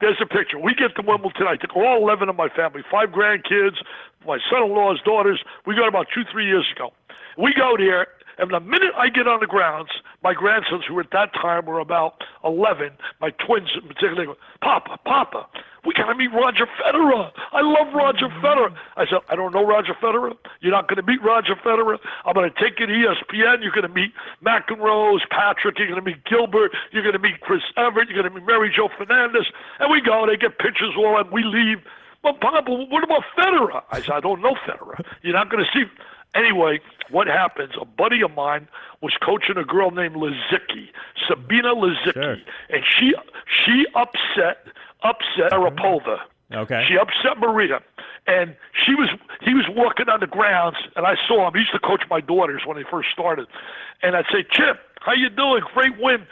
there's 0.00 0.20
a 0.22 0.26
picture. 0.26 0.58
We 0.58 0.74
get 0.74 0.94
to 0.96 1.02
Wimbledon. 1.02 1.46
I 1.48 1.56
took 1.56 1.76
all 1.76 2.02
11 2.02 2.28
of 2.28 2.36
my 2.36 2.48
family, 2.48 2.82
five 2.90 3.10
grandkids, 3.10 3.76
my 4.26 4.38
son-in-law's 4.50 5.00
daughters. 5.04 5.42
We 5.66 5.74
got 5.74 5.88
about 5.88 6.06
two, 6.14 6.22
three 6.30 6.46
years 6.46 6.66
ago. 6.74 6.92
We 7.36 7.52
go 7.54 7.76
there, 7.76 8.08
and 8.38 8.50
the 8.52 8.60
minute 8.60 8.92
I 8.96 9.08
get 9.08 9.26
on 9.26 9.40
the 9.40 9.46
grounds, 9.46 9.90
my 10.22 10.34
grandsons, 10.34 10.84
who 10.86 10.98
at 11.00 11.10
that 11.12 11.32
time 11.34 11.66
were 11.66 11.80
about 11.80 12.22
11, 12.44 12.90
my 13.20 13.30
twins 13.30 13.70
in 13.80 13.88
particular, 13.88 14.34
Papa, 14.62 14.98
Papa, 15.04 15.46
we 15.88 15.94
got 15.94 16.06
to 16.06 16.14
meet 16.14 16.28
Roger 16.32 16.66
Federer. 16.78 17.32
I 17.52 17.62
love 17.62 17.94
Roger 17.94 18.28
Federer. 18.44 18.74
I 18.96 19.06
said, 19.06 19.20
I 19.30 19.34
don't 19.36 19.54
know 19.54 19.64
Roger 19.66 19.94
Federer. 19.94 20.36
You're 20.60 20.72
not 20.72 20.86
going 20.86 20.96
to 20.96 21.02
meet 21.02 21.22
Roger 21.22 21.54
Federer. 21.56 21.96
I'm 22.26 22.34
going 22.34 22.50
to 22.52 22.60
take 22.62 22.78
you 22.78 22.84
to 22.86 22.92
ESPN. 22.92 23.62
You're 23.62 23.72
going 23.72 23.88
to 23.88 23.94
meet 23.94 24.12
McEnroe's, 24.44 25.22
Patrick. 25.30 25.78
You're 25.78 25.88
going 25.88 26.04
to 26.04 26.06
meet 26.10 26.22
Gilbert. 26.26 26.72
You're 26.92 27.02
going 27.02 27.14
to 27.14 27.18
meet 27.18 27.40
Chris 27.40 27.62
Evert. 27.78 28.08
You're 28.10 28.22
going 28.22 28.32
to 28.32 28.38
meet 28.38 28.46
Mary 28.46 28.70
Jo 28.74 28.88
Fernandez. 28.98 29.46
And 29.80 29.90
we 29.90 30.00
go, 30.02 30.26
they 30.26 30.36
get 30.36 30.58
pictures 30.58 30.92
all, 30.96 31.18
and 31.18 31.30
we 31.30 31.42
leave. 31.42 31.78
Well, 32.22 32.34
Papa, 32.34 32.70
what 32.70 33.02
about 33.02 33.22
Federer? 33.36 33.82
I 33.90 34.00
said, 34.00 34.10
I 34.10 34.20
don't 34.20 34.42
know 34.42 34.54
Federer. 34.66 35.00
You're 35.22 35.34
not 35.34 35.48
going 35.50 35.64
to 35.64 35.70
see. 35.72 35.84
Anyway, 36.34 36.80
what 37.10 37.26
happens? 37.26 37.72
A 37.80 37.86
buddy 37.86 38.20
of 38.22 38.32
mine 38.34 38.68
was 39.00 39.14
coaching 39.24 39.56
a 39.56 39.64
girl 39.64 39.90
named 39.90 40.14
Lisicki, 40.16 40.88
Sabina 41.26 41.74
Lisicki, 41.74 42.12
Sure. 42.12 42.36
and 42.68 42.84
she 42.84 43.14
she 43.64 43.86
upset 43.94 44.66
upset 45.02 45.52
Sharapova. 45.52 46.18
Mm-hmm. 46.50 46.56
Okay. 46.56 46.84
She 46.88 46.96
upset 46.96 47.38
Maria, 47.38 47.80
and 48.26 48.56
she 48.72 48.94
was 48.94 49.10
he 49.42 49.52
was 49.52 49.66
walking 49.68 50.08
on 50.08 50.20
the 50.20 50.26
grounds, 50.26 50.78
and 50.96 51.06
I 51.06 51.14
saw 51.28 51.46
him. 51.46 51.54
He 51.54 51.60
used 51.60 51.72
to 51.72 51.78
coach 51.78 52.02
my 52.08 52.20
daughters 52.20 52.62
when 52.64 52.76
they 52.76 52.84
first 52.90 53.10
started, 53.12 53.46
and 54.02 54.16
I'd 54.16 54.24
say, 54.32 54.44
Chip, 54.50 54.80
how 55.00 55.12
you 55.12 55.28
doing? 55.28 55.62
Great 55.74 56.00
win, 56.00 56.26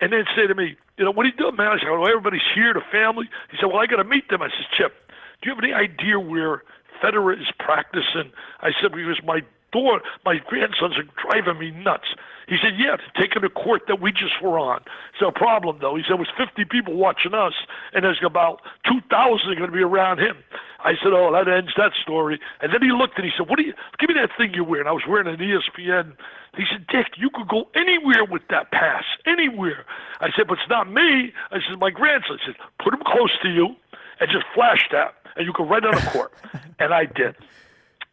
and 0.00 0.12
then 0.12 0.24
say 0.34 0.48
to 0.48 0.54
me, 0.54 0.76
you 0.98 1.04
know, 1.04 1.12
what 1.12 1.24
are 1.24 1.28
you 1.30 1.36
doing, 1.36 1.56
man? 1.56 1.68
I 1.68 1.78
said, 1.78 1.88
well, 1.88 2.06
everybody's 2.06 2.44
here, 2.54 2.74
the 2.74 2.82
family. 2.92 3.24
He 3.50 3.56
said, 3.58 3.66
well, 3.66 3.78
I 3.78 3.86
got 3.86 3.96
to 3.96 4.04
meet 4.04 4.28
them. 4.28 4.42
I 4.42 4.48
said, 4.48 4.66
Chip, 4.76 4.92
do 5.40 5.48
you 5.48 5.54
have 5.54 5.64
any 5.64 5.72
idea 5.72 6.20
where 6.20 6.62
Federer 7.02 7.32
is 7.32 7.48
practicing? 7.58 8.32
I 8.60 8.70
said, 8.82 8.92
because 8.92 9.22
my 9.24 9.40
daughter, 9.72 10.02
my 10.24 10.38
grandsons 10.46 10.96
are 10.98 11.08
driving 11.20 11.58
me 11.58 11.70
nuts. 11.70 12.14
He 12.48 12.56
said, 12.60 12.74
yeah, 12.76 12.96
taking 13.18 13.42
the 13.42 13.48
court 13.48 13.82
that 13.86 14.00
we 14.00 14.10
just 14.10 14.42
were 14.42 14.58
on. 14.58 14.82
It's 15.12 15.22
no 15.22 15.30
problem, 15.30 15.78
though. 15.80 15.94
He 15.94 16.02
said, 16.02 16.14
it 16.14 16.18
was 16.18 16.32
50 16.36 16.64
people 16.64 16.94
watching 16.94 17.32
us, 17.32 17.54
and 17.94 18.04
there's 18.04 18.18
about 18.26 18.60
2,000 18.90 19.06
going 19.54 19.70
to 19.70 19.76
be 19.76 19.82
around 19.82 20.18
him. 20.18 20.36
I 20.82 20.94
said, 20.98 21.12
oh, 21.12 21.30
that 21.32 21.46
ends 21.46 21.72
that 21.76 21.92
story. 22.02 22.40
And 22.60 22.72
then 22.72 22.82
he 22.82 22.90
looked 22.90 23.16
and 23.16 23.24
he 23.24 23.30
said, 23.36 23.48
what 23.48 23.58
do 23.58 23.64
you, 23.64 23.74
give 23.98 24.08
me 24.08 24.14
that 24.18 24.30
thing 24.36 24.52
you're 24.54 24.64
wearing. 24.64 24.88
I 24.88 24.92
was 24.92 25.04
wearing 25.06 25.28
an 25.28 25.38
ESPN. 25.38 26.16
He 26.56 26.64
said, 26.70 26.86
Dick, 26.88 27.14
you 27.16 27.30
could 27.30 27.48
go 27.48 27.68
anywhere 27.76 28.24
with 28.24 28.42
that 28.50 28.72
pass, 28.72 29.04
anywhere. 29.26 29.84
I 30.20 30.30
said, 30.34 30.48
but 30.48 30.58
it's 30.58 30.68
not 30.68 30.90
me. 30.90 31.32
I 31.52 31.58
said, 31.68 31.78
my 31.78 31.90
grandson. 31.90 32.38
I 32.42 32.46
said, 32.46 32.56
put 32.82 32.94
him 32.94 33.02
close 33.06 33.30
to 33.42 33.48
you 33.48 33.76
and 34.18 34.30
just 34.30 34.44
flash 34.54 34.88
that, 34.90 35.14
and 35.36 35.46
you 35.46 35.52
can 35.52 35.68
right 35.68 35.84
on 35.84 35.94
the 35.94 36.10
court. 36.10 36.32
and 36.78 36.92
I 36.92 37.04
did. 37.04 37.36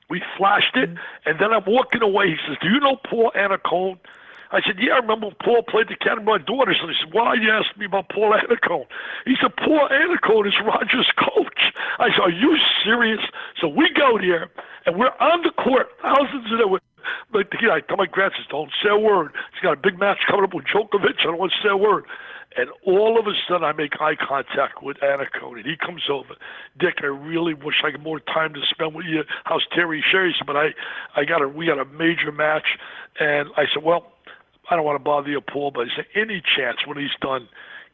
We 0.10 0.22
flashed 0.38 0.76
it, 0.76 0.90
mm-hmm. 0.90 1.30
and 1.30 1.40
then 1.40 1.52
I'm 1.54 1.66
walking 1.66 2.02
away. 2.02 2.30
He 2.30 2.38
says, 2.48 2.58
do 2.62 2.70
you 2.70 2.80
know 2.80 2.98
Paul 3.10 3.32
Annacone? 3.36 4.00
I 4.52 4.62
said, 4.62 4.80
yeah, 4.80 4.94
I 4.94 5.00
remember 5.00 5.28
Paul 5.44 5.64
played 5.64 5.90
the 5.90 5.98
cat 5.98 6.18
of 6.18 6.24
my 6.24 6.38
daughters. 6.38 6.78
And 6.80 6.90
he 6.90 6.96
said, 7.04 7.14
why 7.14 7.26
are 7.26 7.36
you 7.36 7.52
asked 7.52 7.76
me 7.78 7.86
about 7.86 8.08
Paul 8.08 8.32
Annacone? 8.32 8.88
He 9.26 9.36
said, 9.42 9.54
Paul 9.58 9.90
Annacone 9.92 10.48
is 10.48 10.54
Roger's 10.64 11.12
coach. 11.20 11.74
I 12.00 12.10
said, 12.12 12.22
are 12.22 12.32
you 12.32 12.58
serious? 12.84 13.20
So 13.60 13.68
we 13.68 13.90
go 13.92 14.18
there, 14.18 14.50
and 14.86 14.98
we're 14.98 15.12
on 15.20 15.42
the 15.44 15.52
court, 15.52 15.90
thousands 16.02 16.52
of 16.52 16.60
them. 16.60 16.80
But 17.32 17.48
you 17.62 17.68
know, 17.68 17.76
I 17.76 17.82
tell 17.82 17.98
my 17.98 18.06
grandsons, 18.06 18.48
don't 18.50 18.72
say 18.82 18.90
a 18.90 18.98
word. 18.98 19.34
He's 19.54 19.62
got 19.62 19.74
a 19.74 19.82
big 19.82 20.00
match 20.00 20.20
coming 20.28 20.46
up 20.46 20.54
with 20.54 20.66
Djokovic. 20.66 21.20
I 21.20 21.24
don't 21.24 21.38
want 21.38 21.52
to 21.52 21.58
say 21.62 21.70
a 21.70 21.78
word. 21.78 22.06
And 22.58 22.70
all 22.86 23.20
of 23.20 23.28
a 23.28 23.34
sudden, 23.48 23.64
I 23.64 23.72
make 23.72 24.02
eye 24.02 24.16
contact 24.16 24.82
with 24.82 24.98
Annacone, 24.98 25.58
and 25.58 25.66
he 25.66 25.78
comes 25.78 26.04
over. 26.10 26.36
Dick, 26.80 26.96
I 27.04 27.06
really 27.06 27.54
wish 27.54 27.76
I 27.84 27.92
had 27.92 28.02
more 28.02 28.20
time 28.20 28.56
to 28.56 28.62
spend 28.68 28.96
with 28.96 29.06
you. 29.06 29.24
How's 29.44 29.64
Terry 29.74 30.04
Sherry? 30.12 30.36
But 30.46 30.58
I, 30.58 30.70
I 31.16 31.24
got 31.24 31.44
a, 31.44 31.48
we 31.48 31.68
got 31.68 31.80
a 31.80 31.86
major 31.86 32.32
match, 32.32 32.66
and 33.20 33.50
I 33.56 33.66
said, 33.72 33.84
well, 33.84 34.12
I 34.72 34.76
don't 34.76 34.86
want 34.86 35.00
to 35.00 35.04
bother 35.04 35.30
you, 35.30 35.40
Paul, 35.40 35.72
but 35.72 35.82
I 35.82 35.96
said, 35.96 36.06
any 36.16 36.42
chance 36.42 36.80
when 36.86 36.98
he's 36.98 37.16
done, 37.22 37.48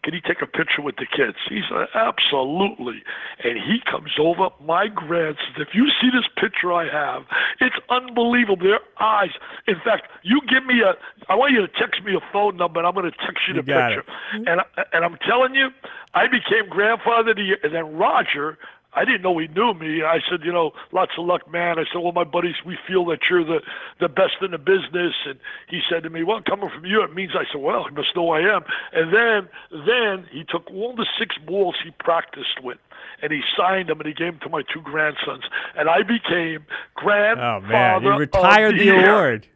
can 0.04 0.14
he 0.14 0.22
take 0.22 0.42
a 0.42 0.46
picture 0.46 0.82
with 0.82 0.98
the 0.98 1.06
kids? 1.06 1.38
He 1.50 1.62
said, 1.68 1.88
absolutely. 1.96 3.04
And 3.44 3.58
he 3.58 3.80
comes 3.90 4.12
over, 4.20 4.50
my 4.64 4.88
grandsons. 4.88 5.56
If 5.58 5.70
you 5.74 5.90
see 6.02 6.10
this 6.12 6.28
picture 6.38 6.72
I 6.74 6.90
have, 6.92 7.24
it's 7.62 7.76
unbelievable. 7.90 8.58
Their 8.58 8.80
eyes. 9.00 9.32
In 9.68 9.76
fact, 9.84 10.08
you 10.24 10.42
give 10.48 10.66
me 10.66 10.82
a, 10.82 10.96
I 11.30 11.36
want 11.36 11.54
you 11.54 11.62
to 11.62 11.68
text 11.68 12.04
me 12.04 12.16
a 12.16 12.32
phone 12.32 12.58
number, 12.58 12.80
and 12.80 12.88
I'm 12.88 12.94
going 12.94 13.10
to 13.10 13.18
text 13.18 13.48
you 13.48 13.54
the 13.54 13.64
got 13.64 13.90
picture. 13.90 14.12
Mm-hmm. 14.36 14.48
And, 14.48 14.62
and 14.94 15.06
I'm 15.06 15.18
telling 15.26 15.56
you, 15.56 15.70
I 16.14 16.28
became 16.28 16.70
grandfather 16.70 17.34
to 17.34 17.42
the 17.42 17.48
year. 17.48 17.58
And 17.64 17.74
then 17.74 17.96
Roger, 17.96 18.58
I 18.96 19.06
didn't 19.06 19.22
know 19.24 19.38
he 19.38 19.48
knew 19.48 19.74
me. 19.74 20.04
I 20.04 20.20
said, 20.30 20.42
you 20.44 20.52
know, 20.54 20.72
lots 20.92 21.12
of 21.18 21.26
luck, 21.26 21.50
man. 21.52 21.80
I 21.80 21.84
said, 21.92 22.02
well, 22.02 22.12
my 22.12 22.24
buddies, 22.24 22.56
we 22.66 22.78
feel 22.88 23.06
that 23.06 23.20
you're 23.30 23.44
the 23.44 23.62
the 24.00 24.08
best 24.10 24.34
in 24.42 24.52
the 24.52 24.58
business. 24.58 25.14
And 25.26 25.40
he 25.68 25.82
said 25.90 26.04
to 26.04 26.10
me, 26.10 26.24
well, 26.24 26.42
coming 26.48 26.70
from 26.70 26.86
you, 26.86 27.04
it 27.04 27.14
means 27.14 27.32
I 27.36 27.44
said, 27.52 27.62
well, 27.62 27.86
he 27.90 27.96
must 27.96 28.16
know 28.16 28.30
I 28.30 28.42
am. 28.42 28.64
And 28.94 29.14
then 29.14 29.50
then 29.86 30.28
he 30.32 30.44
took 30.44 30.70
all 30.72 30.96
the 30.96 31.08
six 31.20 31.36
balls 31.46 31.76
he 31.84 31.92
practiced 31.92 32.62
with, 32.64 32.78
and 33.22 33.32
he 33.32 33.42
signed 33.58 33.90
them, 33.90 34.00
and 34.00 34.08
he 34.08 34.14
gave 34.14 34.34
them 34.34 34.40
to 34.44 34.50
my 34.50 34.62
two 34.74 34.82
grandsons, 34.82 35.44
and 35.76 35.90
I 35.90 36.04
became 36.04 36.66
Oh 36.68 37.02
grandfather. 37.04 37.64
man, 37.66 38.04
you 38.04 38.20
retired 38.20 38.76
the 38.80 38.84
year. 38.86 39.10
award. 39.10 39.48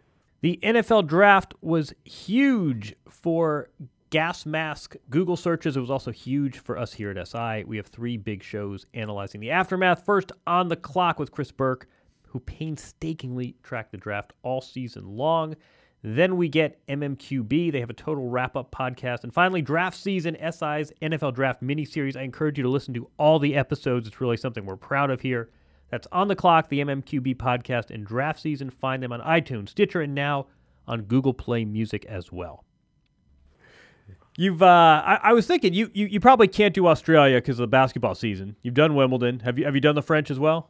The 0.41 0.59
NFL 0.63 1.07
draft 1.07 1.53
was 1.61 1.93
huge 2.03 2.95
for 3.09 3.69
gas 4.09 4.45
mask 4.45 4.95
Google 5.09 5.35
searches. 5.35 5.77
It 5.77 5.81
was 5.81 5.91
also 5.91 6.11
huge 6.11 6.59
for 6.59 6.77
us 6.77 6.93
here 6.93 7.11
at 7.11 7.27
SI. 7.27 7.63
We 7.65 7.77
have 7.77 7.87
three 7.87 8.17
big 8.17 8.43
shows 8.43 8.85
analyzing 8.93 9.41
the 9.41 9.51
aftermath. 9.51 10.05
First, 10.05 10.31
on 10.45 10.67
the 10.67 10.75
clock 10.75 11.19
with 11.19 11.31
Chris 11.31 11.51
Burke, 11.51 11.87
who 12.27 12.39
painstakingly 12.39 13.55
tracked 13.63 13.91
the 13.91 13.97
draft 13.97 14.33
all 14.43 14.61
season 14.61 15.07
long. 15.07 15.55
Then 16.03 16.37
we 16.37 16.47
get 16.47 16.85
MMQB. 16.87 17.71
They 17.71 17.79
have 17.79 17.89
a 17.89 17.93
total 17.93 18.29
wrap 18.29 18.55
up 18.55 18.71
podcast. 18.71 19.23
And 19.23 19.33
finally, 19.33 19.61
draft 19.61 19.97
season, 19.97 20.35
SI's 20.35 20.93
NFL 21.01 21.33
draft 21.33 21.61
miniseries. 21.61 22.15
I 22.15 22.21
encourage 22.21 22.57
you 22.57 22.63
to 22.63 22.69
listen 22.69 22.93
to 22.93 23.09
all 23.17 23.39
the 23.39 23.55
episodes. 23.55 24.07
It's 24.07 24.21
really 24.21 24.37
something 24.37 24.65
we're 24.65 24.75
proud 24.75 25.09
of 25.09 25.21
here. 25.21 25.49
That's 25.89 26.07
On 26.11 26.27
the 26.27 26.35
Clock, 26.35 26.69
the 26.69 26.81
MMQB 26.81 27.37
podcast, 27.37 27.89
and 27.89 28.05
draft 28.05 28.41
season. 28.41 28.69
Find 28.69 29.01
them 29.01 29.11
on 29.11 29.21
iTunes, 29.21 29.69
Stitcher, 29.69 30.01
and 30.01 30.13
now 30.13 30.47
on 30.87 31.03
Google 31.03 31.33
Play 31.33 31.65
Music 31.65 32.05
as 32.05 32.31
well. 32.31 32.66
You've, 34.39 34.61
uh, 34.61 35.01
I, 35.03 35.19
I 35.23 35.33
was 35.33 35.47
thinking, 35.47 35.73
you, 35.73 35.89
you, 35.93 36.05
you 36.05 36.19
probably 36.19 36.47
can't 36.47 36.73
do 36.73 36.85
Australia 36.85 37.37
because 37.37 37.59
of 37.59 37.63
the 37.63 37.67
basketball 37.67 38.13
season. 38.13 38.55
You've 38.61 38.75
done 38.75 38.93
Wimbledon. 38.93 39.39
Have 39.39 39.57
you, 39.57 39.65
have 39.65 39.73
you 39.73 39.81
done 39.81 39.95
the 39.95 40.03
French 40.03 40.29
as 40.29 40.39
well? 40.39 40.69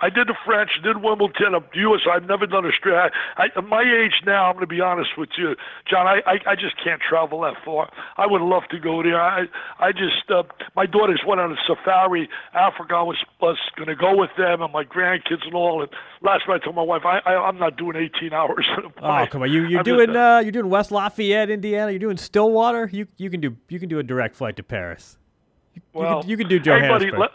I 0.00 0.10
did 0.10 0.28
the 0.28 0.34
French, 0.44 0.70
did 0.82 1.02
Wimbledon, 1.02 1.52
the 1.52 1.62
U.S. 1.80 2.02
I've 2.10 2.24
never 2.24 2.46
done 2.46 2.64
Australia. 2.64 3.10
I, 3.36 3.46
at 3.56 3.64
my 3.64 3.82
age 3.82 4.22
now, 4.24 4.46
I'm 4.46 4.54
going 4.54 4.62
to 4.62 4.66
be 4.66 4.80
honest 4.80 5.10
with 5.18 5.30
you, 5.36 5.56
John. 5.90 6.06
I, 6.06 6.20
I, 6.26 6.52
I 6.52 6.54
just 6.54 6.76
can't 6.82 7.00
travel 7.00 7.40
that 7.42 7.54
far. 7.64 7.90
I 8.16 8.26
would 8.26 8.42
love 8.42 8.62
to 8.70 8.78
go 8.78 9.02
there. 9.02 9.20
I 9.20 9.46
I 9.78 9.92
just 9.92 10.30
uh, 10.30 10.42
my 10.76 10.86
daughters 10.86 11.22
went 11.26 11.40
on 11.40 11.52
a 11.52 11.56
safari. 11.66 12.28
Africa 12.54 12.94
I 12.94 13.02
was 13.02 13.16
was 13.40 13.58
going 13.76 13.88
to 13.88 13.96
go 13.96 14.16
with 14.16 14.30
them 14.38 14.62
and 14.62 14.72
my 14.72 14.84
grandkids 14.84 15.44
and 15.44 15.54
all. 15.54 15.82
And 15.82 15.90
last 16.22 16.44
night 16.48 16.60
I 16.62 16.64
told 16.64 16.76
my 16.76 16.82
wife 16.82 17.02
I, 17.04 17.18
I 17.26 17.34
I'm 17.48 17.58
not 17.58 17.76
doing 17.76 17.96
18 17.96 18.32
hours. 18.32 18.66
Oh 19.00 19.26
come 19.30 19.42
on, 19.42 19.50
you 19.50 19.64
you're 19.66 19.80
I'm 19.80 19.84
doing 19.84 20.14
uh, 20.16 20.38
you're 20.38 20.52
doing 20.52 20.68
West 20.68 20.90
Lafayette, 20.90 21.50
Indiana. 21.50 21.90
You're 21.90 21.98
doing 21.98 22.16
Stillwater. 22.16 22.88
You 22.92 23.06
you 23.16 23.30
can 23.30 23.40
do 23.40 23.56
you 23.68 23.78
can 23.78 23.88
do 23.88 23.98
a 23.98 24.02
direct 24.02 24.34
flight 24.36 24.56
to 24.56 24.62
Paris. 24.62 25.16
You, 25.74 25.82
well, 25.92 26.16
you, 26.16 26.20
can, 26.20 26.30
you 26.30 26.36
can 26.36 26.48
do 26.48 26.56
hey, 26.56 26.88
buddy, 26.88 27.06
Johannesburg. 27.06 27.18
let- 27.20 27.30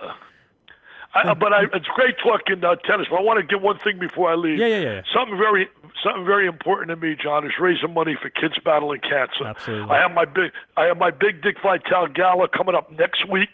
I, 1.16 1.34
but 1.34 1.54
I, 1.54 1.64
it's 1.74 1.88
great 1.96 2.16
talking 2.18 2.64
uh, 2.64 2.76
tennis. 2.76 3.08
But 3.10 3.18
I 3.18 3.22
want 3.22 3.40
to 3.40 3.46
get 3.46 3.62
one 3.62 3.78
thing 3.78 4.00
before 4.00 4.32
I 4.32 4.36
leave. 4.36 4.58
Yeah, 4.58 4.68
yeah, 4.68 4.80
yeah. 4.80 5.02
Something 5.14 5.38
very, 5.38 5.70
something 6.04 6.26
very 6.26 6.48
important 6.48 6.90
to 6.90 6.96
me, 6.96 7.16
John, 7.22 7.46
is 7.46 7.54
raising 7.60 7.94
money 7.94 8.18
for 8.20 8.30
kids 8.30 8.56
battling 8.66 9.02
cancer. 9.02 9.46
Absolutely. 9.46 9.90
I 9.94 10.02
have 10.02 10.12
my 10.12 10.26
big, 10.26 10.52
I 10.76 10.86
have 10.86 10.98
my 10.98 11.12
big 11.12 11.44
Dick 11.44 11.58
Vitale 11.62 12.08
gala 12.08 12.48
coming 12.48 12.74
up 12.74 12.92
next 12.92 13.30
week. 13.30 13.50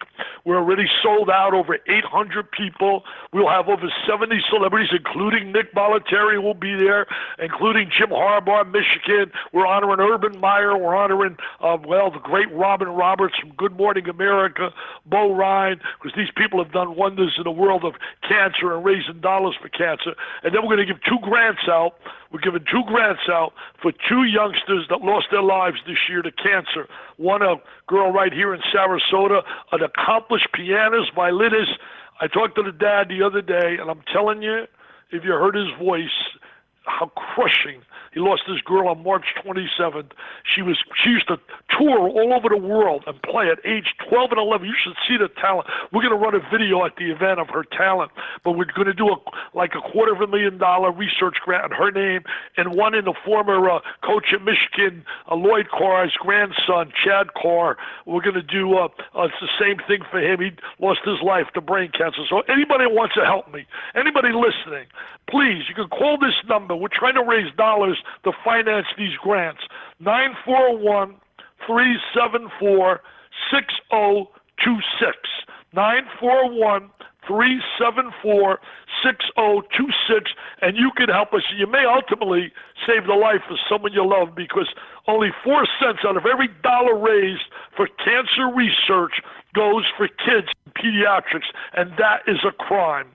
We're 0.45 0.57
already 0.57 0.87
sold 1.03 1.29
out. 1.29 1.53
Over 1.53 1.79
800 1.87 2.49
people. 2.51 3.03
We'll 3.33 3.49
have 3.49 3.67
over 3.67 3.91
70 4.07 4.39
celebrities, 4.49 4.89
including 4.91 5.51
Nick 5.51 5.73
Bollettieri 5.73 6.41
will 6.41 6.53
be 6.53 6.75
there, 6.75 7.07
including 7.39 7.91
Jim 7.95 8.09
Harbaugh, 8.09 8.65
Michigan. 8.71 9.31
We're 9.51 9.67
honoring 9.67 9.99
Urban 9.99 10.39
Meyer. 10.39 10.77
We're 10.77 10.95
honoring, 10.95 11.37
uh, 11.59 11.77
well, 11.85 12.09
the 12.09 12.19
great 12.19 12.51
Robin 12.53 12.87
Roberts 12.87 13.35
from 13.37 13.51
Good 13.55 13.75
Morning 13.75 14.07
America, 14.07 14.71
Bo 15.05 15.33
Ryan, 15.33 15.81
because 16.01 16.15
these 16.15 16.31
people 16.35 16.63
have 16.63 16.71
done 16.71 16.95
wonders 16.95 17.35
in 17.37 17.48
the 17.49 17.61
world 17.61 17.83
of 17.83 17.93
cancer 18.21 18.75
and 18.75 18.85
raising 18.85 19.19
dollars 19.21 19.55
for 19.59 19.69
cancer. 19.69 20.13
And 20.43 20.53
then 20.53 20.61
we're 20.61 20.75
going 20.75 20.85
to 20.85 20.93
give 20.93 21.01
two 21.03 21.17
grants 21.23 21.65
out. 21.67 21.93
We're 22.31 22.41
giving 22.41 22.63
two 22.69 22.83
grants 22.85 23.25
out 23.27 23.53
for 23.81 23.91
two 23.91 24.23
youngsters 24.25 24.85
that 24.89 25.01
lost 25.01 25.27
their 25.31 25.41
lives 25.41 25.77
this 25.87 25.97
year 26.07 26.21
to 26.21 26.31
cancer. 26.31 26.87
One, 27.17 27.41
a 27.41 27.55
girl 27.87 28.11
right 28.11 28.31
here 28.31 28.53
in 28.53 28.61
Sarasota, 28.73 29.41
an 29.71 29.81
accomplished 29.81 30.49
pianist, 30.53 31.09
violinist. 31.15 31.71
I 32.21 32.27
talked 32.27 32.55
to 32.57 32.63
the 32.63 32.71
dad 32.71 33.09
the 33.09 33.23
other 33.23 33.41
day, 33.41 33.77
and 33.79 33.89
I'm 33.89 34.03
telling 34.13 34.43
you, 34.43 34.65
if 35.11 35.23
you 35.23 35.31
heard 35.31 35.55
his 35.55 35.73
voice, 35.81 36.19
how 36.89 37.11
crushing. 37.15 37.81
He 38.13 38.19
lost 38.19 38.43
his 38.47 38.61
girl 38.61 38.87
on 38.87 39.03
March 39.03 39.25
27th. 39.45 40.11
She 40.43 40.61
was 40.61 40.77
she 41.03 41.11
used 41.11 41.27
to 41.27 41.37
tour 41.77 42.09
all 42.09 42.33
over 42.33 42.49
the 42.49 42.57
world 42.57 43.03
and 43.05 43.21
play 43.21 43.49
at 43.49 43.59
age 43.65 43.93
12 44.09 44.31
and 44.31 44.39
11. 44.39 44.67
You 44.67 44.73
should 44.81 44.97
see 45.07 45.17
the 45.17 45.29
talent. 45.39 45.67
We're 45.93 46.01
going 46.01 46.17
to 46.17 46.19
run 46.19 46.33
a 46.33 46.41
video 46.49 46.85
at 46.85 46.95
the 46.97 47.11
event 47.11 47.39
of 47.39 47.49
her 47.49 47.63
talent, 47.63 48.11
but 48.43 48.53
we're 48.53 48.65
going 48.65 48.87
to 48.87 48.93
do 48.93 49.09
a 49.09 49.17
like 49.53 49.73
a 49.77 49.91
quarter 49.91 50.13
of 50.13 50.21
a 50.21 50.27
million 50.27 50.57
dollar 50.57 50.91
research 50.91 51.37
grant 51.45 51.71
in 51.71 51.77
her 51.77 51.91
name 51.91 52.23
and 52.57 52.73
one 52.75 52.95
in 52.95 53.05
the 53.05 53.13
former 53.23 53.69
uh, 53.69 53.79
coach 54.03 54.33
at 54.33 54.41
Michigan, 54.41 55.05
uh, 55.29 55.35
Lloyd 55.35 55.67
Carr's 55.69 56.13
grandson, 56.19 56.91
Chad 57.03 57.33
Carr. 57.39 57.77
We're 58.05 58.21
going 58.21 58.35
to 58.35 58.41
do 58.41 58.75
uh, 58.75 58.89
uh, 59.15 59.29
it's 59.29 59.35
the 59.41 59.53
same 59.59 59.77
thing 59.87 60.01
for 60.09 60.19
him. 60.19 60.39
He 60.41 60.51
lost 60.83 61.01
his 61.05 61.21
life 61.23 61.47
to 61.53 61.61
brain 61.61 61.91
cancer. 61.91 62.23
So 62.29 62.41
anybody 62.49 62.85
wants 62.85 63.15
to 63.15 63.25
help 63.25 63.51
me, 63.53 63.65
anybody 63.95 64.29
listening, 64.29 64.87
please, 65.29 65.63
you 65.69 65.75
can 65.75 65.87
call 65.87 66.17
this 66.17 66.35
number. 66.47 66.75
We're 66.79 66.87
trying 66.87 67.15
to 67.15 67.23
raise 67.23 67.53
dollars 67.55 67.97
to 68.23 68.31
finance 68.43 68.87
these 68.97 69.15
grants. 69.21 69.61
941 69.99 71.15
374 71.65 73.01
6026. 73.51 75.17
941 75.73 76.89
374 77.27 78.59
6026. 79.03 80.31
And 80.61 80.77
you 80.77 80.91
can 80.95 81.09
help 81.09 81.33
us. 81.33 81.43
You 81.55 81.67
may 81.67 81.85
ultimately 81.85 82.51
save 82.87 83.05
the 83.05 83.13
life 83.13 83.43
of 83.49 83.57
someone 83.69 83.93
you 83.93 84.05
love 84.07 84.33
because 84.35 84.67
only 85.07 85.29
four 85.43 85.67
cents 85.79 85.99
out 86.05 86.17
of 86.17 86.25
every 86.25 86.49
dollar 86.63 86.97
raised 86.97 87.43
for 87.75 87.87
cancer 88.03 88.49
research 88.53 89.21
goes 89.53 89.85
for 89.97 90.07
kids 90.07 90.47
in 90.65 90.71
pediatrics. 90.73 91.49
And 91.73 91.91
that 91.97 92.21
is 92.27 92.39
a 92.47 92.51
crime. 92.51 93.07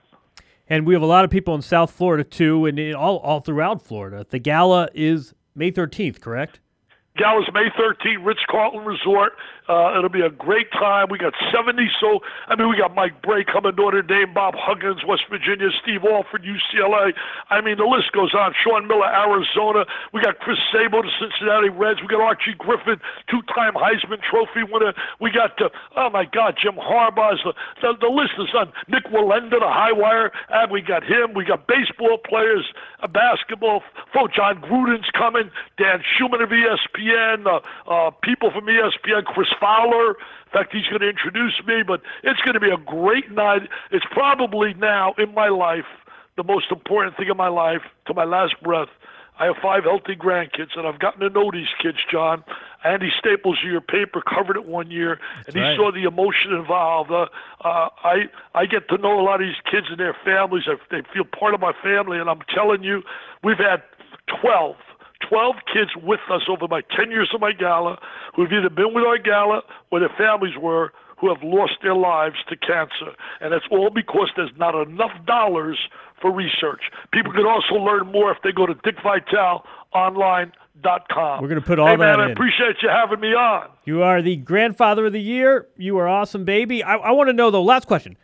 And 0.67 0.85
we 0.85 0.93
have 0.93 1.03
a 1.03 1.07
lot 1.07 1.25
of 1.25 1.31
people 1.31 1.53
in 1.55 1.61
South 1.61 1.91
Florida 1.91 2.23
too, 2.23 2.65
and 2.65 2.79
all 2.95 3.17
all 3.17 3.39
throughout 3.39 3.81
Florida. 3.81 4.25
The 4.29 4.39
gala 4.39 4.89
is 4.93 5.33
May 5.53 5.71
thirteenth, 5.71 6.21
correct? 6.21 6.59
Gala's 7.17 7.47
May 7.53 7.71
13th, 7.79 8.25
Ritz 8.25 8.41
Carlton 8.49 8.83
Resort. 8.83 9.33
Uh, 9.67 9.97
it'll 9.97 10.13
be 10.13 10.21
a 10.21 10.29
great 10.29 10.69
time. 10.71 11.07
We 11.09 11.17
got 11.17 11.33
70 11.51 11.89
so, 11.99 12.19
I 12.47 12.55
mean, 12.55 12.69
we 12.69 12.77
got 12.77 12.93
Mike 12.93 13.21
Brey 13.23 13.43
coming, 13.43 13.73
Notre 13.75 14.03
Dame, 14.03 14.33
Bob 14.33 14.53
Huggins, 14.57 15.01
West 15.07 15.23
Virginia, 15.29 15.69
Steve 15.81 16.03
Alford, 16.03 16.43
UCLA. 16.43 17.13
I 17.49 17.61
mean, 17.61 17.77
the 17.77 17.87
list 17.87 18.11
goes 18.11 18.35
on. 18.35 18.53
Sean 18.61 18.87
Miller, 18.87 19.07
Arizona. 19.07 19.85
We 20.13 20.21
got 20.21 20.37
Chris 20.39 20.59
Sabo, 20.69 21.01
the 21.01 21.09
Cincinnati 21.17 21.69
Reds. 21.69 22.01
We 22.01 22.07
got 22.07 22.21
Archie 22.21 22.53
Griffin, 22.59 22.99
two 23.31 23.41
time 23.55 23.73
Heisman 23.73 24.21
Trophy 24.21 24.67
winner. 24.69 24.93
We 25.19 25.31
got, 25.31 25.57
uh, 25.61 25.69
oh 25.95 26.09
my 26.11 26.25
God, 26.25 26.59
Jim 26.61 26.75
Harbaugh's. 26.75 27.41
The, 27.41 27.53
the, 27.81 28.05
the 28.05 28.11
list 28.11 28.37
is 28.37 28.53
on. 28.53 28.71
Nik 28.87 29.05
Wallenda, 29.09 29.57
the 29.57 29.71
high 29.71 29.95
wire. 29.95 30.31
And 30.49 30.69
we 30.69 30.81
got 30.81 31.01
him. 31.01 31.33
We 31.33 31.45
got 31.45 31.65
baseball 31.65 32.19
players, 32.21 32.65
uh, 33.01 33.07
basketball. 33.07 33.81
Fo 34.13 34.27
Jon 34.27 34.61
Gruden's 34.61 35.09
coming. 35.17 35.49
Dan 35.79 36.03
Shulman 36.19 36.43
of 36.43 36.49
ESPN. 36.49 37.04
Uh, 37.13 37.59
uh, 37.87 38.11
people 38.23 38.51
from 38.51 38.65
ESPN. 38.65 39.25
Chris 39.25 39.49
Fowler. 39.59 40.09
In 40.09 40.51
fact, 40.51 40.73
he's 40.73 40.87
going 40.87 41.01
to 41.01 41.09
introduce 41.09 41.61
me, 41.65 41.83
but 41.83 42.01
it's 42.23 42.39
going 42.41 42.53
to 42.53 42.59
be 42.59 42.69
a 42.69 42.77
great 42.77 43.31
night. 43.31 43.63
It's 43.91 44.05
probably 44.11 44.73
now 44.73 45.13
in 45.17 45.33
my 45.33 45.49
life 45.49 45.85
the 46.37 46.43
most 46.43 46.71
important 46.71 47.15
thing 47.17 47.27
in 47.29 47.37
my 47.37 47.47
life 47.47 47.81
to 48.07 48.13
my 48.13 48.23
last 48.23 48.55
breath. 48.61 48.89
I 49.37 49.45
have 49.47 49.57
five 49.61 49.83
healthy 49.83 50.15
grandkids, 50.15 50.77
and 50.77 50.87
I've 50.87 50.99
gotten 50.99 51.19
to 51.19 51.29
know 51.29 51.51
these 51.51 51.67
kids, 51.81 51.97
John. 52.09 52.43
Andy 52.85 53.11
Staples 53.19 53.57
your 53.63 53.81
paper 53.81 54.21
covered 54.21 54.55
it 54.55 54.65
one 54.65 54.91
year, 54.91 55.19
That's 55.37 55.47
and 55.49 55.55
he 55.57 55.61
right. 55.61 55.75
saw 55.75 55.91
the 55.91 56.03
emotion 56.03 56.53
involved. 56.53 57.11
Uh, 57.11 57.27
uh, 57.63 57.89
I 58.03 58.29
I 58.53 58.65
get 58.65 58.87
to 58.89 58.97
know 58.97 59.19
a 59.19 59.23
lot 59.23 59.41
of 59.41 59.47
these 59.47 59.59
kids 59.69 59.87
and 59.89 59.99
their 59.99 60.15
families. 60.23 60.63
I, 60.67 60.75
they 60.89 61.01
feel 61.13 61.25
part 61.25 61.53
of 61.53 61.59
my 61.59 61.73
family, 61.83 62.19
and 62.19 62.29
I'm 62.29 62.41
telling 62.53 62.83
you, 62.83 63.03
we've 63.43 63.57
had 63.57 63.83
12 64.41 64.75
12 65.29 65.55
kids 65.71 65.91
with 66.03 66.19
us 66.29 66.41
over 66.49 66.67
my 66.67 66.81
10 66.95 67.11
years 67.11 67.29
of 67.33 67.41
my 67.41 67.51
gala 67.51 67.97
who 68.35 68.43
have 68.43 68.51
either 68.51 68.69
been 68.69 68.93
with 68.93 69.03
our 69.03 69.17
gala 69.17 69.61
or 69.91 69.99
their 69.99 70.13
families 70.17 70.55
were 70.59 70.91
who 71.17 71.33
have 71.33 71.41
lost 71.43 71.73
their 71.81 71.95
lives 71.95 72.35
to 72.49 72.57
cancer. 72.57 73.15
And 73.39 73.53
that's 73.53 73.63
all 73.71 73.89
because 73.89 74.29
there's 74.35 74.51
not 74.57 74.75
enough 74.75 75.11
dollars 75.25 75.79
for 76.21 76.29
research. 76.31 76.81
People 77.13 77.31
can 77.31 77.45
also 77.45 77.75
learn 77.75 78.11
more 78.11 78.31
if 78.31 78.37
they 78.43 78.51
go 78.51 78.65
to 78.65 78.75
dickvitaleonline.com. 78.75 81.41
We're 81.41 81.47
gonna 81.47 81.61
put 81.61 81.79
all 81.79 81.87
hey, 81.87 81.95
that 81.95 82.17
man, 82.17 82.19
I 82.19 82.31
appreciate 82.31 82.75
you 82.81 82.89
having 82.89 83.21
me 83.21 83.29
on. 83.29 83.69
You 83.85 84.03
are 84.03 84.21
the 84.21 84.35
grandfather 84.35 85.05
of 85.05 85.13
the 85.13 85.21
year. 85.21 85.67
You 85.77 85.97
are 85.99 86.07
awesome, 86.07 86.43
baby. 86.43 86.83
I, 86.83 86.95
I 86.95 87.11
want 87.11 87.29
to 87.29 87.33
know 87.33 87.49
though. 87.49 87.63
Last 87.63 87.87
question. 87.87 88.17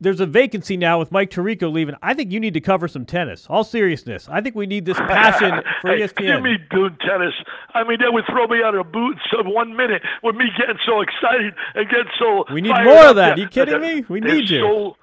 There's 0.00 0.20
a 0.20 0.26
vacancy 0.26 0.76
now 0.76 0.98
with 0.98 1.12
Mike 1.12 1.30
Tirico 1.30 1.72
leaving. 1.72 1.94
I 2.02 2.14
think 2.14 2.32
you 2.32 2.40
need 2.40 2.54
to 2.54 2.60
cover 2.60 2.88
some 2.88 3.06
tennis. 3.06 3.46
All 3.48 3.64
seriousness, 3.64 4.28
I 4.30 4.40
think 4.40 4.54
we 4.54 4.66
need 4.66 4.84
this 4.84 4.98
passion 4.98 5.62
for 5.80 5.92
hey, 5.92 6.00
ESPN. 6.00 6.34
Give 6.34 6.42
me 6.42 6.56
doing 6.70 6.96
tennis. 7.00 7.32
I 7.74 7.84
mean, 7.84 7.98
that 8.00 8.12
would 8.12 8.24
throw 8.28 8.46
me 8.46 8.58
out 8.64 8.74
of 8.74 8.80
a 8.86 8.90
boot 8.90 9.16
in 9.38 9.50
one 9.52 9.76
minute 9.76 10.02
with 10.22 10.36
me 10.36 10.46
getting 10.58 10.78
so 10.84 11.00
excited 11.00 11.54
and 11.74 11.88
getting 11.88 12.10
so. 12.18 12.44
We 12.52 12.60
need 12.60 12.74
more 12.84 13.06
of 13.06 13.16
that. 13.16 13.36
They're- 13.36 13.44
You 13.44 13.48
kidding 13.48 13.80
me? 13.80 14.04
We 14.08 14.20
need 14.20 14.50
you. 14.50 14.60
So, 14.60 14.96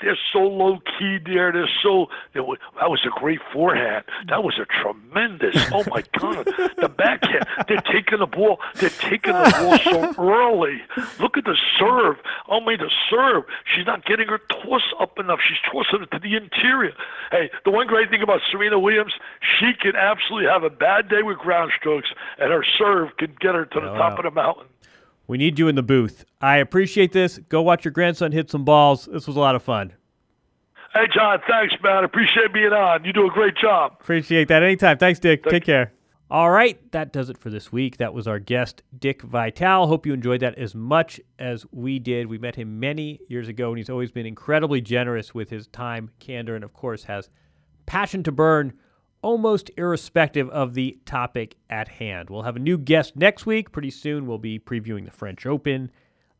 they're 0.00 0.18
so 0.32 0.38
low 0.40 0.78
key 0.98 1.18
there. 1.24 1.52
They're 1.52 1.68
so. 1.82 2.06
It 2.34 2.46
was, 2.46 2.58
that 2.80 2.90
was 2.90 3.00
a 3.04 3.20
great 3.20 3.40
forehand. 3.52 4.04
That 4.28 4.42
was 4.44 4.58
a 4.58 4.66
tremendous. 4.66 5.56
Oh 5.72 5.84
my 5.90 6.02
God, 6.18 6.46
the 6.76 6.88
backhand. 6.88 7.46
They're 7.66 7.80
taking 7.82 8.18
the 8.20 8.26
ball. 8.26 8.58
They're 8.76 8.90
taking 8.90 9.32
the 9.32 9.52
ball 9.60 9.78
so 10.14 10.22
early. 10.22 10.80
Look 11.20 11.36
at 11.36 11.44
the 11.44 11.56
serve. 11.78 12.16
Oh 12.48 12.60
my, 12.60 12.76
the 12.76 12.90
serve. 13.10 13.44
She's 13.74 13.86
not 13.86 14.04
getting 14.04 14.28
her 14.28 14.38
toss 14.38 14.82
up 15.00 15.18
enough. 15.18 15.40
She's 15.46 15.58
tossing 15.70 16.02
it 16.02 16.10
to 16.12 16.18
the 16.18 16.36
interior. 16.36 16.92
Hey, 17.30 17.50
the 17.64 17.70
one 17.70 17.86
great 17.86 18.10
thing 18.10 18.22
about 18.22 18.40
Serena 18.50 18.78
Williams, 18.78 19.14
she 19.58 19.72
can 19.80 19.96
absolutely 19.96 20.48
have 20.48 20.62
a 20.62 20.70
bad 20.70 21.08
day 21.08 21.22
with 21.22 21.38
ground 21.38 21.72
strokes, 21.78 22.08
and 22.38 22.50
her 22.52 22.64
serve 22.78 23.16
can 23.18 23.34
get 23.40 23.54
her 23.54 23.64
to 23.66 23.80
the 23.80 23.86
Yeah, 23.86 23.98
top 23.98 24.12
wow. 24.12 24.16
of 24.18 24.24
the 24.24 24.30
mountain. 24.30 24.66
We 25.28 25.38
need 25.38 25.58
you 25.58 25.68
in 25.68 25.76
the 25.76 25.82
booth. 25.82 26.24
I 26.40 26.56
appreciate 26.56 27.12
this. 27.12 27.38
Go 27.48 27.62
watch 27.62 27.84
your 27.84 27.92
grandson 27.92 28.32
hit 28.32 28.50
some 28.50 28.64
balls. 28.64 29.04
This 29.04 29.26
was 29.26 29.36
a 29.36 29.40
lot 29.40 29.54
of 29.54 29.62
fun. 29.62 29.92
Hey, 30.94 31.04
John, 31.14 31.38
thanks, 31.46 31.74
man. 31.82 32.02
Appreciate 32.02 32.52
being 32.52 32.72
on. 32.72 33.04
You 33.04 33.12
do 33.12 33.26
a 33.26 33.30
great 33.30 33.54
job. 33.54 33.98
Appreciate 34.00 34.48
that. 34.48 34.62
Anytime. 34.62 34.96
Thanks, 34.96 35.20
Dick. 35.20 35.44
Take 35.44 35.64
care. 35.64 35.92
All 36.30 36.50
right, 36.50 36.78
that 36.92 37.12
does 37.12 37.30
it 37.30 37.38
for 37.38 37.48
this 37.48 37.72
week. 37.72 37.96
That 37.98 38.12
was 38.12 38.26
our 38.26 38.38
guest, 38.38 38.82
Dick 38.98 39.22
Vitale. 39.22 39.86
Hope 39.86 40.04
you 40.04 40.12
enjoyed 40.12 40.40
that 40.40 40.58
as 40.58 40.74
much 40.74 41.20
as 41.38 41.64
we 41.72 41.98
did. 41.98 42.26
We 42.26 42.36
met 42.36 42.54
him 42.54 42.78
many 42.78 43.20
years 43.28 43.48
ago, 43.48 43.70
and 43.70 43.78
he's 43.78 43.88
always 43.88 44.10
been 44.10 44.26
incredibly 44.26 44.82
generous 44.82 45.34
with 45.34 45.48
his 45.48 45.68
time, 45.68 46.10
candor, 46.20 46.54
and 46.54 46.64
of 46.64 46.74
course 46.74 47.04
has 47.04 47.30
passion 47.86 48.22
to 48.24 48.32
burn, 48.32 48.74
almost 49.22 49.70
irrespective 49.76 50.48
of 50.50 50.74
the 50.74 50.98
topic 51.04 51.56
at 51.70 51.88
hand. 51.88 52.30
We'll 52.30 52.42
have 52.42 52.56
a 52.56 52.60
new 52.60 52.78
guest 52.78 53.16
next 53.16 53.46
week. 53.46 53.72
Pretty 53.72 53.90
soon, 53.90 54.26
we'll 54.26 54.38
be 54.38 54.58
previewing 54.58 55.04
the 55.04 55.10
French 55.10 55.46
Open. 55.46 55.90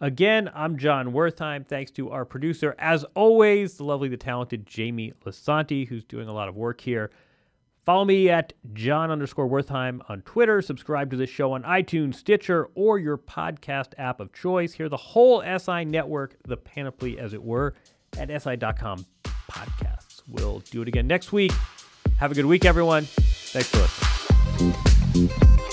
Again, 0.00 0.48
I'm 0.54 0.78
John 0.78 1.12
Wertheim. 1.12 1.66
Thanks 1.66 1.90
to 1.92 2.10
our 2.10 2.24
producer, 2.24 2.76
as 2.78 3.04
always, 3.14 3.76
the 3.76 3.84
lovely, 3.84 4.08
the 4.08 4.16
talented 4.16 4.64
Jamie 4.64 5.12
Lasanti, 5.26 5.88
who's 5.88 6.04
doing 6.04 6.28
a 6.28 6.32
lot 6.32 6.48
of 6.48 6.54
work 6.54 6.80
here. 6.80 7.10
Follow 7.84 8.04
me 8.04 8.28
at 8.28 8.52
John 8.74 9.10
underscore 9.10 9.48
Wertheim 9.48 10.02
on 10.08 10.20
Twitter. 10.22 10.60
Subscribe 10.60 11.10
to 11.10 11.16
this 11.16 11.30
show 11.30 11.52
on 11.52 11.62
iTunes, 11.62 12.16
Stitcher, 12.16 12.68
or 12.74 12.98
your 12.98 13.16
podcast 13.16 13.94
app 13.96 14.20
of 14.20 14.32
choice. 14.32 14.74
Hear 14.74 14.88
the 14.88 14.96
whole 14.96 15.42
SI 15.58 15.86
network, 15.86 16.36
the 16.44 16.58
panoply 16.58 17.18
as 17.18 17.32
it 17.32 17.42
were, 17.42 17.74
at 18.18 18.28
SI.com 18.42 19.06
podcasts. 19.50 20.22
We'll 20.28 20.60
do 20.70 20.82
it 20.82 20.88
again 20.88 21.06
next 21.06 21.32
week. 21.32 21.52
Have 22.18 22.32
a 22.32 22.34
good 22.34 22.46
week, 22.46 22.64
everyone. 22.64 23.04
Thanks 23.04 23.68
for 23.68 23.78
listening. 25.14 25.67